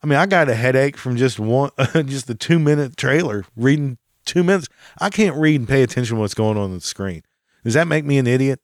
I 0.04 0.08
mean, 0.08 0.18
I 0.18 0.26
got 0.26 0.50
a 0.50 0.56
headache 0.56 0.98
from 0.98 1.16
just 1.16 1.40
one, 1.40 1.72
just 1.94 2.28
the 2.28 2.36
two 2.36 2.60
minute 2.60 2.98
trailer 2.98 3.46
reading 3.56 3.98
two 4.26 4.44
minutes. 4.44 4.68
I 5.00 5.10
can't 5.10 5.36
read 5.36 5.60
and 5.60 5.70
pay 5.70 5.84
attention 5.84 6.16
to 6.16 6.20
what's 6.22 6.34
going 6.34 6.58
on 6.58 6.66
on 6.66 6.74
the 6.74 6.82
screen. 6.82 7.24
Does 7.64 7.76
that 7.76 7.88
make 7.88 8.06
me 8.06 8.18
an 8.18 8.28
idiot? 8.28 8.60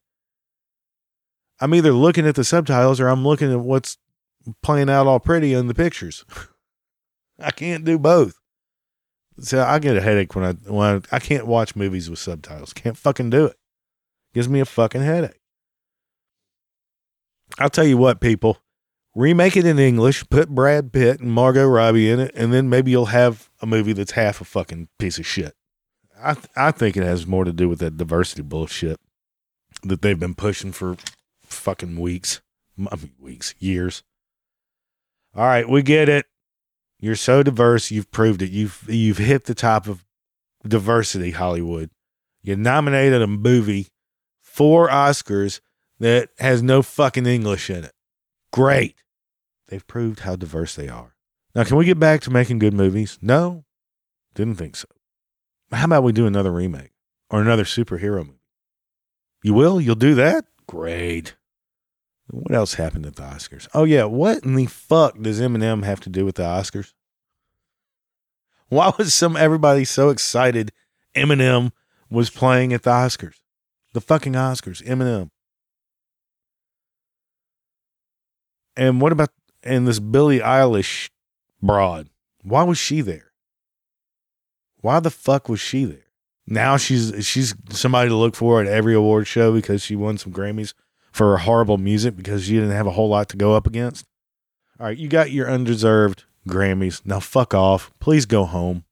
I'm 1.60 1.74
either 1.74 1.92
looking 1.92 2.28
at 2.28 2.36
the 2.36 2.44
subtitles 2.44 3.00
or 3.00 3.08
I'm 3.08 3.24
looking 3.24 3.52
at 3.52 3.60
what's 3.60 3.98
playing 4.62 4.90
out 4.90 5.08
all 5.08 5.20
pretty 5.20 5.54
in 5.54 5.68
the 5.68 5.74
pictures. 5.74 6.26
I 7.40 7.52
can't 7.52 7.86
do 7.86 8.00
both. 8.00 8.40
So 9.40 9.64
I 9.64 9.78
get 9.78 9.98
a 9.98 10.02
headache 10.02 10.36
when 10.36 10.46
I 10.46 10.54
when 10.54 11.04
I, 11.12 11.16
I 11.16 11.20
can't 11.20 11.46
watch 11.46 11.76
movies 11.76 12.10
with 12.10 12.18
subtitles. 12.18 12.74
Can't 12.74 12.98
fucking 12.98 13.30
do 13.30 13.46
it. 13.46 13.56
Gives 14.34 14.50
me 14.50 14.60
a 14.60 14.66
fucking 14.66 15.02
headache. 15.02 15.40
I'll 17.60 17.70
tell 17.70 17.86
you 17.86 17.98
what, 17.98 18.20
people. 18.20 18.58
Remake 19.18 19.58
it 19.58 19.66
in 19.66 19.80
English, 19.80 20.30
put 20.30 20.48
Brad 20.48 20.94
Pitt 20.94 21.22
and 21.22 21.32
Margot 21.32 21.66
Robbie 21.66 22.08
in 22.08 22.20
it, 22.20 22.32
and 22.36 22.54
then 22.54 22.70
maybe 22.70 22.92
you'll 22.92 23.08
have 23.08 23.50
a 23.60 23.66
movie 23.66 23.94
that's 23.94 24.12
half 24.12 24.42
a 24.42 24.46
fucking 24.46 24.90
piece 25.00 25.18
of 25.18 25.26
shit. 25.26 25.56
I 26.22 26.36
th- 26.36 26.46
I 26.56 26.70
think 26.70 26.96
it 26.96 27.02
has 27.02 27.26
more 27.26 27.44
to 27.44 27.52
do 27.52 27.68
with 27.68 27.80
that 27.80 27.98
diversity 27.98 28.44
bullshit 28.44 29.00
that 29.82 30.04
they've 30.04 30.20
been 30.20 30.36
pushing 30.36 30.72
for 30.72 30.98
fucking 31.42 32.00
weeks, 32.00 32.42
I 32.78 32.96
mean 32.96 33.12
weeks, 33.20 33.56
years. 33.58 34.04
All 35.36 35.46
right, 35.46 35.68
we 35.68 35.82
get 35.82 36.10
it. 36.10 36.28
You're 37.00 37.16
so 37.16 37.42
diverse. 37.42 37.90
You've 37.90 38.12
proved 38.12 38.44
it. 38.44 38.52
You've 38.52 38.84
you've 38.88 39.18
hit 39.18 39.46
the 39.46 39.56
top 39.56 39.88
of 39.88 40.06
diversity, 40.64 41.32
Hollywood. 41.32 41.90
You 42.44 42.56
nominated 42.56 43.24
a 43.24 43.28
movie 43.28 43.88
for 44.44 44.90
Oscars 44.90 45.60
that 46.00 46.30
has 46.38 46.62
no 46.62 46.84
fucking 46.84 47.26
English 47.26 47.72
in 47.72 47.84
it. 47.84 47.94
Great. 48.52 48.96
They've 49.68 49.86
proved 49.86 50.22
how 50.22 50.36
diverse 50.36 50.76
they 50.76 50.88
are. 50.88 51.16
Now, 51.54 51.64
can 51.64 51.78
we 51.78 51.86
get 51.86 52.00
back 52.00 52.22
to 52.22 52.32
making 52.32 52.60
good 52.60 52.74
movies? 52.74 53.18
No, 53.22 53.66
didn't 54.36 54.56
think 54.56 54.76
so. 54.76 54.88
How 55.72 55.86
about 55.86 56.04
we 56.04 56.12
do 56.12 56.28
another 56.28 56.52
remake 56.52 56.92
or 57.30 57.42
another 57.42 57.64
superhero 57.64 58.26
movie? 58.26 58.40
You 59.44 59.54
will? 59.54 59.82
You'll 59.82 59.96
do 59.96 60.16
that? 60.16 60.46
Great. 60.68 61.36
What 62.30 62.54
else 62.54 62.76
happened 62.76 63.06
at 63.06 63.16
the 63.16 63.24
Oscars? 63.24 63.68
Oh 63.74 63.86
yeah, 63.86 64.04
what 64.04 64.44
in 64.44 64.56
the 64.56 64.66
fuck 64.66 65.20
does 65.22 65.40
Eminem 65.40 65.84
have 65.84 66.02
to 66.02 66.10
do 66.10 66.26
with 66.26 66.36
the 66.36 66.44
Oscars? 66.44 66.94
Why 68.70 68.92
was 68.98 69.14
some 69.14 69.38
everybody 69.38 69.86
so 69.86 70.10
excited 70.10 70.72
Eminem 71.16 71.72
was 72.10 72.30
playing 72.30 72.74
at 72.74 72.84
the 72.84 72.90
Oscars? 72.90 73.36
The 73.94 74.02
fucking 74.02 74.34
Oscars, 74.34 74.84
Eminem. 74.86 75.30
And 78.76 79.02
what 79.02 79.12
about 79.12 79.30
and 79.68 79.88
this 79.88 80.00
Billie 80.00 80.40
Eilish 80.40 81.10
broad? 81.62 82.10
Why 82.44 82.64
was 82.64 82.78
she 82.78 83.02
there? 83.02 83.32
Why 84.82 85.00
the 85.00 85.12
fuck 85.12 85.50
was 85.50 85.60
she 85.60 85.86
there? 85.86 86.06
Now 86.48 86.78
she's 86.78 87.26
she's 87.28 87.54
somebody 87.70 88.10
to 88.10 88.16
look 88.16 88.36
for 88.36 88.62
at 88.62 88.68
every 88.68 88.94
award 88.94 89.28
show 89.28 89.52
because 89.52 89.84
she 89.84 89.96
won 89.96 90.18
some 90.18 90.32
Grammys 90.32 90.74
for 91.12 91.32
her 91.32 91.38
horrible 91.38 91.78
music 91.78 92.16
because 92.16 92.46
she 92.46 92.54
didn't 92.54 92.72
have 92.72 92.88
a 92.88 92.92
whole 92.92 93.10
lot 93.10 93.28
to 93.30 93.38
go 93.38 93.54
up 93.54 93.68
against. 93.68 94.06
All 94.80 94.86
right, 94.86 94.98
you 94.98 95.10
got 95.10 95.32
your 95.32 95.50
undeserved 95.50 96.24
Grammys. 96.48 97.06
Now 97.06 97.20
fuck 97.20 97.54
off. 97.54 97.92
Please 98.00 98.26
go 98.26 98.46
home. 98.46 98.86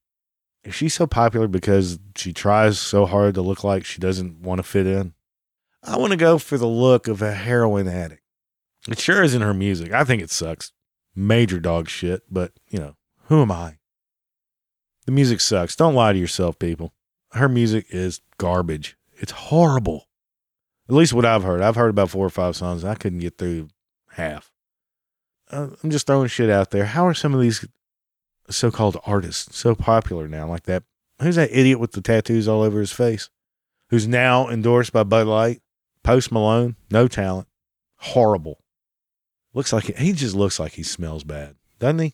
Is 0.65 0.73
she 0.73 0.89
so 0.89 1.05
popular 1.05 1.47
because 1.47 1.99
she 2.15 2.33
tries 2.33 2.79
so 2.79 3.05
hard 3.05 3.35
to 3.35 3.41
look 3.41 3.63
like 3.63 3.85
she 3.85 3.99
doesn't 3.99 4.41
want 4.41 4.57
to 4.59 4.63
fit 4.63 4.87
in? 4.87 5.13
I 5.83 5.97
want 5.97 6.11
to 6.11 6.17
go 6.17 6.39
for 6.39 6.57
the 6.57 6.67
look 6.67 7.07
of 7.07 7.21
a 7.21 7.31
heroin 7.31 7.87
addict. 7.87 8.23
It 8.89 8.99
sure 8.99 9.23
is 9.23 9.33
in 9.33 9.41
her 9.41 9.53
music. 9.53 9.91
I 9.91 10.03
think 10.03 10.21
it 10.21 10.29
sucks. 10.29 10.71
Major 11.15 11.59
dog 11.59 11.89
shit, 11.89 12.23
but 12.29 12.51
you 12.69 12.79
know, 12.79 12.95
who 13.27 13.41
am 13.41 13.51
I? 13.51 13.77
The 15.05 15.11
music 15.11 15.41
sucks. 15.41 15.75
Don't 15.75 15.95
lie 15.95 16.13
to 16.13 16.19
yourself, 16.19 16.59
people. 16.59 16.93
Her 17.31 17.49
music 17.49 17.85
is 17.89 18.21
garbage. 18.37 18.97
It's 19.17 19.31
horrible. 19.31 20.07
At 20.87 20.95
least 20.95 21.13
what 21.13 21.25
I've 21.25 21.43
heard. 21.43 21.61
I've 21.61 21.75
heard 21.75 21.89
about 21.89 22.09
four 22.09 22.25
or 22.25 22.29
five 22.29 22.55
songs. 22.55 22.83
I 22.83 22.95
couldn't 22.95 23.19
get 23.19 23.37
through 23.37 23.69
half. 24.11 24.51
Uh, 25.49 25.69
I'm 25.83 25.89
just 25.89 26.07
throwing 26.07 26.27
shit 26.27 26.49
out 26.49 26.71
there. 26.71 26.85
How 26.85 27.07
are 27.07 27.13
some 27.13 27.33
of 27.33 27.41
these 27.41 27.65
so-called 28.49 28.97
artists 29.05 29.57
so 29.57 29.73
popular 29.73 30.27
now? 30.27 30.47
Like 30.47 30.63
that. 30.63 30.83
Who's 31.21 31.37
that 31.37 31.51
idiot 31.51 31.79
with 31.79 31.93
the 31.93 32.01
tattoos 32.01 32.47
all 32.47 32.61
over 32.61 32.79
his 32.79 32.91
face? 32.91 33.29
Who's 33.89 34.07
now 34.07 34.49
endorsed 34.49 34.91
by 34.91 35.03
Bud 35.03 35.27
Light? 35.27 35.61
Post 36.03 36.31
Malone. 36.31 36.75
No 36.91 37.07
talent. 37.07 37.47
Horrible. 37.97 38.59
Looks 39.55 39.71
like 39.71 39.85
he 39.97 40.11
just 40.11 40.35
looks 40.35 40.59
like 40.59 40.73
he 40.73 40.83
smells 40.83 41.23
bad, 41.23 41.55
doesn't 41.79 41.99
he? 41.99 42.13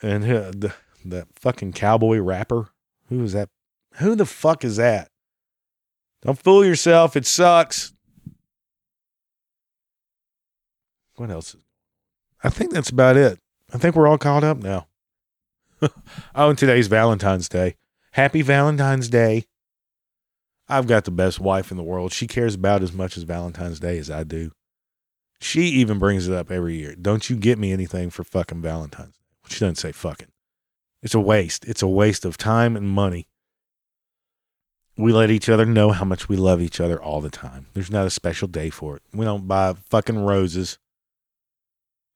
And 0.00 0.24
uh, 0.24 0.52
the, 0.52 0.72
that 1.04 1.26
fucking 1.34 1.72
cowboy 1.72 2.18
rapper. 2.18 2.68
Who 3.08 3.22
is 3.24 3.32
that? 3.32 3.48
Who 3.94 4.14
the 4.14 4.24
fuck 4.24 4.64
is 4.64 4.76
that? 4.76 5.10
Don't 6.22 6.38
fool 6.38 6.64
yourself. 6.64 7.16
It 7.16 7.26
sucks. 7.26 7.92
What 11.16 11.30
else? 11.30 11.56
I 12.42 12.50
think 12.50 12.72
that's 12.72 12.90
about 12.90 13.16
it. 13.16 13.40
I 13.74 13.78
think 13.78 13.96
we're 13.96 14.06
all 14.06 14.18
caught 14.18 14.44
up 14.44 14.58
now. 14.58 14.86
oh, 15.82 15.90
and 16.50 16.58
today's 16.58 16.86
Valentine's 16.86 17.48
Day. 17.48 17.74
Happy 18.12 18.42
Valentine's 18.42 19.08
Day. 19.08 19.46
I've 20.68 20.86
got 20.86 21.04
the 21.04 21.10
best 21.10 21.40
wife 21.40 21.72
in 21.72 21.76
the 21.76 21.82
world. 21.82 22.12
She 22.12 22.28
cares 22.28 22.54
about 22.54 22.82
as 22.82 22.92
much 22.92 23.16
as 23.16 23.24
Valentine's 23.24 23.80
Day 23.80 23.98
as 23.98 24.08
I 24.08 24.22
do. 24.22 24.52
She 25.40 25.62
even 25.62 25.98
brings 25.98 26.28
it 26.28 26.34
up 26.34 26.50
every 26.50 26.76
year. 26.76 26.94
Don't 26.94 27.28
you 27.28 27.36
get 27.36 27.58
me 27.58 27.72
anything 27.72 28.10
for 28.10 28.24
fucking 28.24 28.62
Valentine's 28.62 29.14
She 29.48 29.60
doesn't 29.60 29.76
say 29.76 29.92
fucking. 29.92 30.28
It's 31.02 31.14
a 31.14 31.20
waste. 31.20 31.64
It's 31.66 31.82
a 31.82 31.88
waste 31.88 32.24
of 32.24 32.36
time 32.36 32.76
and 32.76 32.88
money. 32.88 33.28
We 34.96 35.12
let 35.12 35.30
each 35.30 35.48
other 35.48 35.66
know 35.66 35.90
how 35.90 36.06
much 36.06 36.28
we 36.28 36.36
love 36.36 36.62
each 36.62 36.80
other 36.80 37.00
all 37.00 37.20
the 37.20 37.30
time. 37.30 37.66
There's 37.74 37.90
not 37.90 38.06
a 38.06 38.10
special 38.10 38.48
day 38.48 38.70
for 38.70 38.96
it. 38.96 39.02
We 39.12 39.26
don't 39.26 39.46
buy 39.46 39.74
fucking 39.74 40.18
roses. 40.24 40.78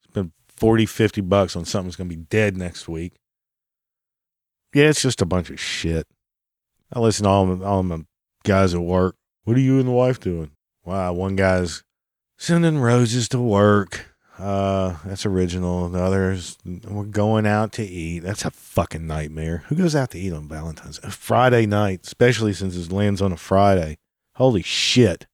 Spend 0.08 0.32
40, 0.48 0.86
50 0.86 1.20
bucks 1.20 1.56
on 1.56 1.66
something 1.66 1.88
that's 1.88 1.96
going 1.96 2.08
to 2.08 2.16
be 2.16 2.22
dead 2.22 2.56
next 2.56 2.88
week. 2.88 3.12
Yeah, 4.74 4.84
it's 4.84 5.02
just 5.02 5.20
a 5.20 5.26
bunch 5.26 5.50
of 5.50 5.60
shit. 5.60 6.06
I 6.92 7.00
listen 7.00 7.24
to 7.24 7.30
all, 7.30 7.64
all 7.64 7.82
my 7.82 8.04
guys 8.44 8.72
at 8.74 8.80
work. 8.80 9.16
What 9.44 9.56
are 9.56 9.60
you 9.60 9.78
and 9.78 9.88
the 9.88 9.92
wife 9.92 10.18
doing? 10.18 10.52
Wow, 10.84 11.12
one 11.12 11.36
guy's 11.36 11.84
sending 12.40 12.78
roses 12.78 13.28
to 13.28 13.38
work. 13.38 14.06
Uh, 14.38 14.96
that's 15.04 15.26
original. 15.26 15.90
The 15.90 16.02
others, 16.02 16.56
we're 16.64 17.04
going 17.04 17.46
out 17.46 17.72
to 17.72 17.84
eat. 17.84 18.20
That's 18.20 18.46
a 18.46 18.50
fucking 18.50 19.06
nightmare. 19.06 19.64
Who 19.66 19.76
goes 19.76 19.94
out 19.94 20.10
to 20.12 20.18
eat 20.18 20.32
on 20.32 20.48
Valentine's 20.48 20.98
Friday 21.14 21.66
night, 21.66 22.00
especially 22.04 22.54
since 22.54 22.74
it 22.74 22.90
lands 22.90 23.20
on 23.20 23.32
a 23.32 23.36
Friday? 23.36 23.98
Holy 24.36 24.62
shit. 24.62 25.26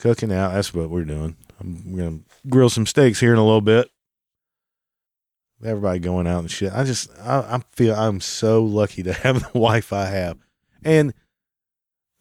Cooking 0.00 0.32
out. 0.32 0.52
That's 0.52 0.74
what 0.74 0.90
we're 0.90 1.04
doing. 1.04 1.36
I'm 1.60 1.96
to 1.96 2.20
grill 2.48 2.68
some 2.68 2.84
steaks 2.84 3.20
here 3.20 3.32
in 3.32 3.38
a 3.38 3.44
little 3.44 3.60
bit. 3.60 3.88
Everybody 5.64 6.00
going 6.00 6.26
out 6.26 6.40
and 6.40 6.50
shit. 6.50 6.72
I 6.72 6.82
just, 6.82 7.08
I, 7.20 7.38
I 7.38 7.60
feel 7.70 7.94
I'm 7.94 8.20
so 8.20 8.64
lucky 8.64 9.04
to 9.04 9.12
have 9.22 9.52
the 9.52 9.58
wife 9.58 9.92
I 9.92 10.06
have. 10.06 10.38
And 10.82 11.14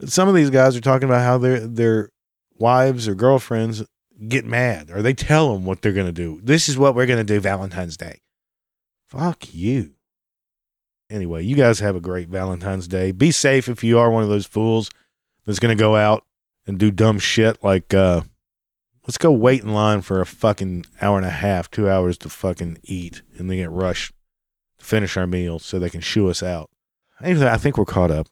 some 0.06 0.30
of 0.30 0.36
these 0.36 0.52
guys 0.52 0.76
are 0.76 0.82
talking 0.82 1.10
about 1.10 1.24
how 1.24 1.40
their 1.40 1.60
their 1.62 2.10
wives 2.58 3.08
or 3.08 3.16
girlfriends 3.16 3.84
get 4.28 4.46
mad 4.46 4.90
or 4.92 5.02
they 5.02 5.14
tell 5.14 5.54
them 5.54 5.66
what 5.66 5.82
they're 5.82 5.92
going 5.92 6.08
to 6.08 6.12
do. 6.12 6.40
This 6.44 6.70
is 6.70 6.78
what 6.78 6.96
we're 6.96 7.06
going 7.06 7.26
to 7.26 7.34
do 7.34 7.40
Valentine's 7.40 7.98
Day. 7.98 8.22
Fuck 9.08 9.54
you. 9.54 9.92
Anyway, 11.10 11.44
you 11.44 11.56
guys 11.56 11.80
have 11.80 11.96
a 11.96 12.02
great 12.02 12.30
Valentine's 12.30 12.88
Day. 12.88 13.12
Be 13.12 13.32
safe 13.32 13.68
if 13.68 13.84
you 13.84 14.00
are 14.00 14.10
one 14.10 14.24
of 14.24 14.30
those 14.30 14.46
fools 14.46 14.90
that's 15.46 15.60
going 15.60 15.76
to 15.76 15.82
go 15.82 15.96
out 15.96 16.26
and 16.66 16.80
do 16.80 16.92
dumb 16.92 17.20
shit 17.20 17.64
like, 17.64 17.94
uh, 17.94 18.22
let's 19.06 19.18
go 19.18 19.32
wait 19.32 19.62
in 19.62 19.74
line 19.74 20.02
for 20.02 20.22
a 20.22 20.26
fucking 20.26 20.86
hour 21.02 21.18
and 21.18 21.26
a 21.26 21.32
half, 21.32 21.70
two 21.70 21.90
hours 21.90 22.18
to 22.20 22.30
fucking 22.30 22.80
eat 22.84 23.22
and 23.38 23.50
then 23.50 23.58
get 23.58 23.70
rushed 23.70 24.14
to 24.80 24.86
finish 24.86 25.18
our 25.18 25.28
meal 25.28 25.60
so 25.60 25.78
they 25.78 25.90
can 25.90 26.02
shoo 26.02 26.30
us 26.30 26.42
out. 26.42 26.70
Anyway, 27.22 27.48
I 27.48 27.58
think 27.58 27.78
we're 27.78 27.86
caught 27.86 28.12
up. 28.12 28.28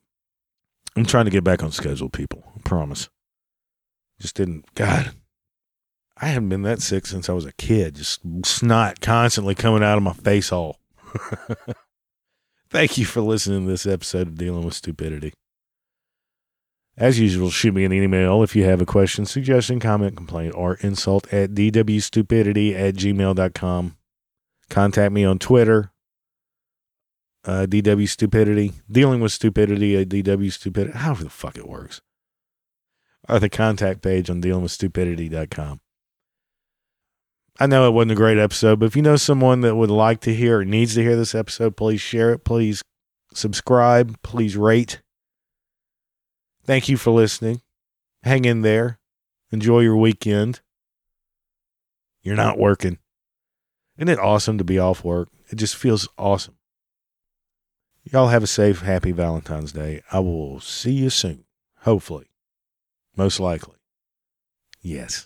I'm 0.96 1.06
trying 1.06 1.26
to 1.26 1.32
get 1.32 1.44
back 1.44 1.64
on 1.64 1.72
schedule, 1.72 2.10
people. 2.10 2.44
I 2.56 2.62
promise. 2.68 3.10
Just 4.22 4.36
didn't, 4.36 4.74
God, 4.76 5.12
I 6.18 6.28
haven't 6.28 6.50
been 6.50 6.62
that 6.62 6.82
sick 6.82 7.06
since 7.06 7.30
I 7.30 7.34
was 7.34 7.46
a 7.46 7.54
kid. 7.54 7.96
Just 7.96 8.22
snot 8.46 9.02
constantly 9.02 9.56
coming 9.56 9.84
out 9.84 9.98
of 9.98 10.04
my 10.04 10.14
face 10.14 10.50
hole. 10.50 10.78
Thank 12.70 12.98
you 12.98 13.06
for 13.06 13.22
listening 13.22 13.66
to 13.66 13.72
this 13.72 13.86
episode 13.86 14.28
of 14.28 14.38
Dealing 14.38 14.64
with 14.64 14.76
Stupidity. 14.76 15.34
As 16.96 17.20
usual, 17.20 17.50
shoot 17.50 17.74
me 17.74 17.84
an 17.84 17.94
email 17.94 18.44
if 18.44 18.56
you 18.56 18.64
have 18.66 18.82
a 18.82 18.86
question, 18.86 19.26
suggestion, 19.26 19.80
comment, 19.80 20.16
complaint, 20.16 20.54
or 20.56 20.76
insult 20.76 21.34
at 21.34 21.52
dwstupidity 21.52 22.76
at 22.76 22.96
gmail.com. 22.96 23.98
Contact 24.70 25.12
me 25.12 25.26
on 25.26 25.40
Twitter 25.40 25.92
uh, 27.46 27.66
DW 27.68 28.08
Stupidity, 28.08 28.74
dealing 28.90 29.20
with 29.22 29.32
stupidity 29.32 29.98
at 29.98 30.10
DW 30.10 30.52
Stupidity, 30.52 30.98
however 30.98 31.24
the 31.24 31.30
fuck 31.30 31.58
it 31.58 31.68
works, 31.68 32.02
or 33.30 33.40
the 33.40 33.50
contact 33.50 34.02
page 34.02 34.30
on 34.30 34.42
dealingwithstupidity.com. 34.42 35.80
I 37.60 37.68
know 37.68 37.88
it 37.88 37.92
wasn't 37.92 38.14
a 38.14 38.16
great 38.16 38.38
episode, 38.38 38.80
but 38.80 38.88
if 38.88 38.96
you 38.96 39.02
know 39.02 39.18
someone 39.18 39.62
that 39.62 39.76
would 39.76 39.92
like 39.92 40.22
to 40.22 40.34
hear 40.34 40.60
or 40.60 40.66
needs 40.66 40.96
to 40.96 41.04
hear 41.04 41.16
this 41.16 41.36
episode, 41.36 41.78
please 41.78 42.02
share 42.02 42.34
it. 42.34 42.44
Please 42.44 42.82
subscribe. 43.34 44.20
Please 44.24 44.58
rate. 44.58 45.02
Thank 46.64 46.90
you 46.90 46.98
for 46.98 47.12
listening. 47.12 47.62
Hang 48.24 48.46
in 48.46 48.62
there. 48.62 49.00
Enjoy 49.52 49.82
your 49.82 49.98
weekend. 49.98 50.62
You're 52.24 52.36
not 52.36 52.58
working. 52.58 52.98
Isn't 53.98 54.10
it 54.10 54.20
awesome 54.20 54.58
to 54.58 54.64
be 54.64 54.80
off 54.80 55.04
work? 55.04 55.30
It 55.50 55.58
just 55.58 55.76
feels 55.76 56.08
awesome. 56.18 56.56
Y'all 58.04 58.30
have 58.30 58.44
a 58.44 58.48
safe, 58.48 58.82
happy 58.82 59.12
Valentine's 59.12 59.72
Day. 59.72 60.02
I 60.12 60.20
will 60.20 60.60
see 60.60 60.94
you 60.94 61.10
soon. 61.10 61.46
Hopefully. 61.82 62.31
Most 63.16 63.40
likely. 63.40 63.76
Yes. 64.82 65.20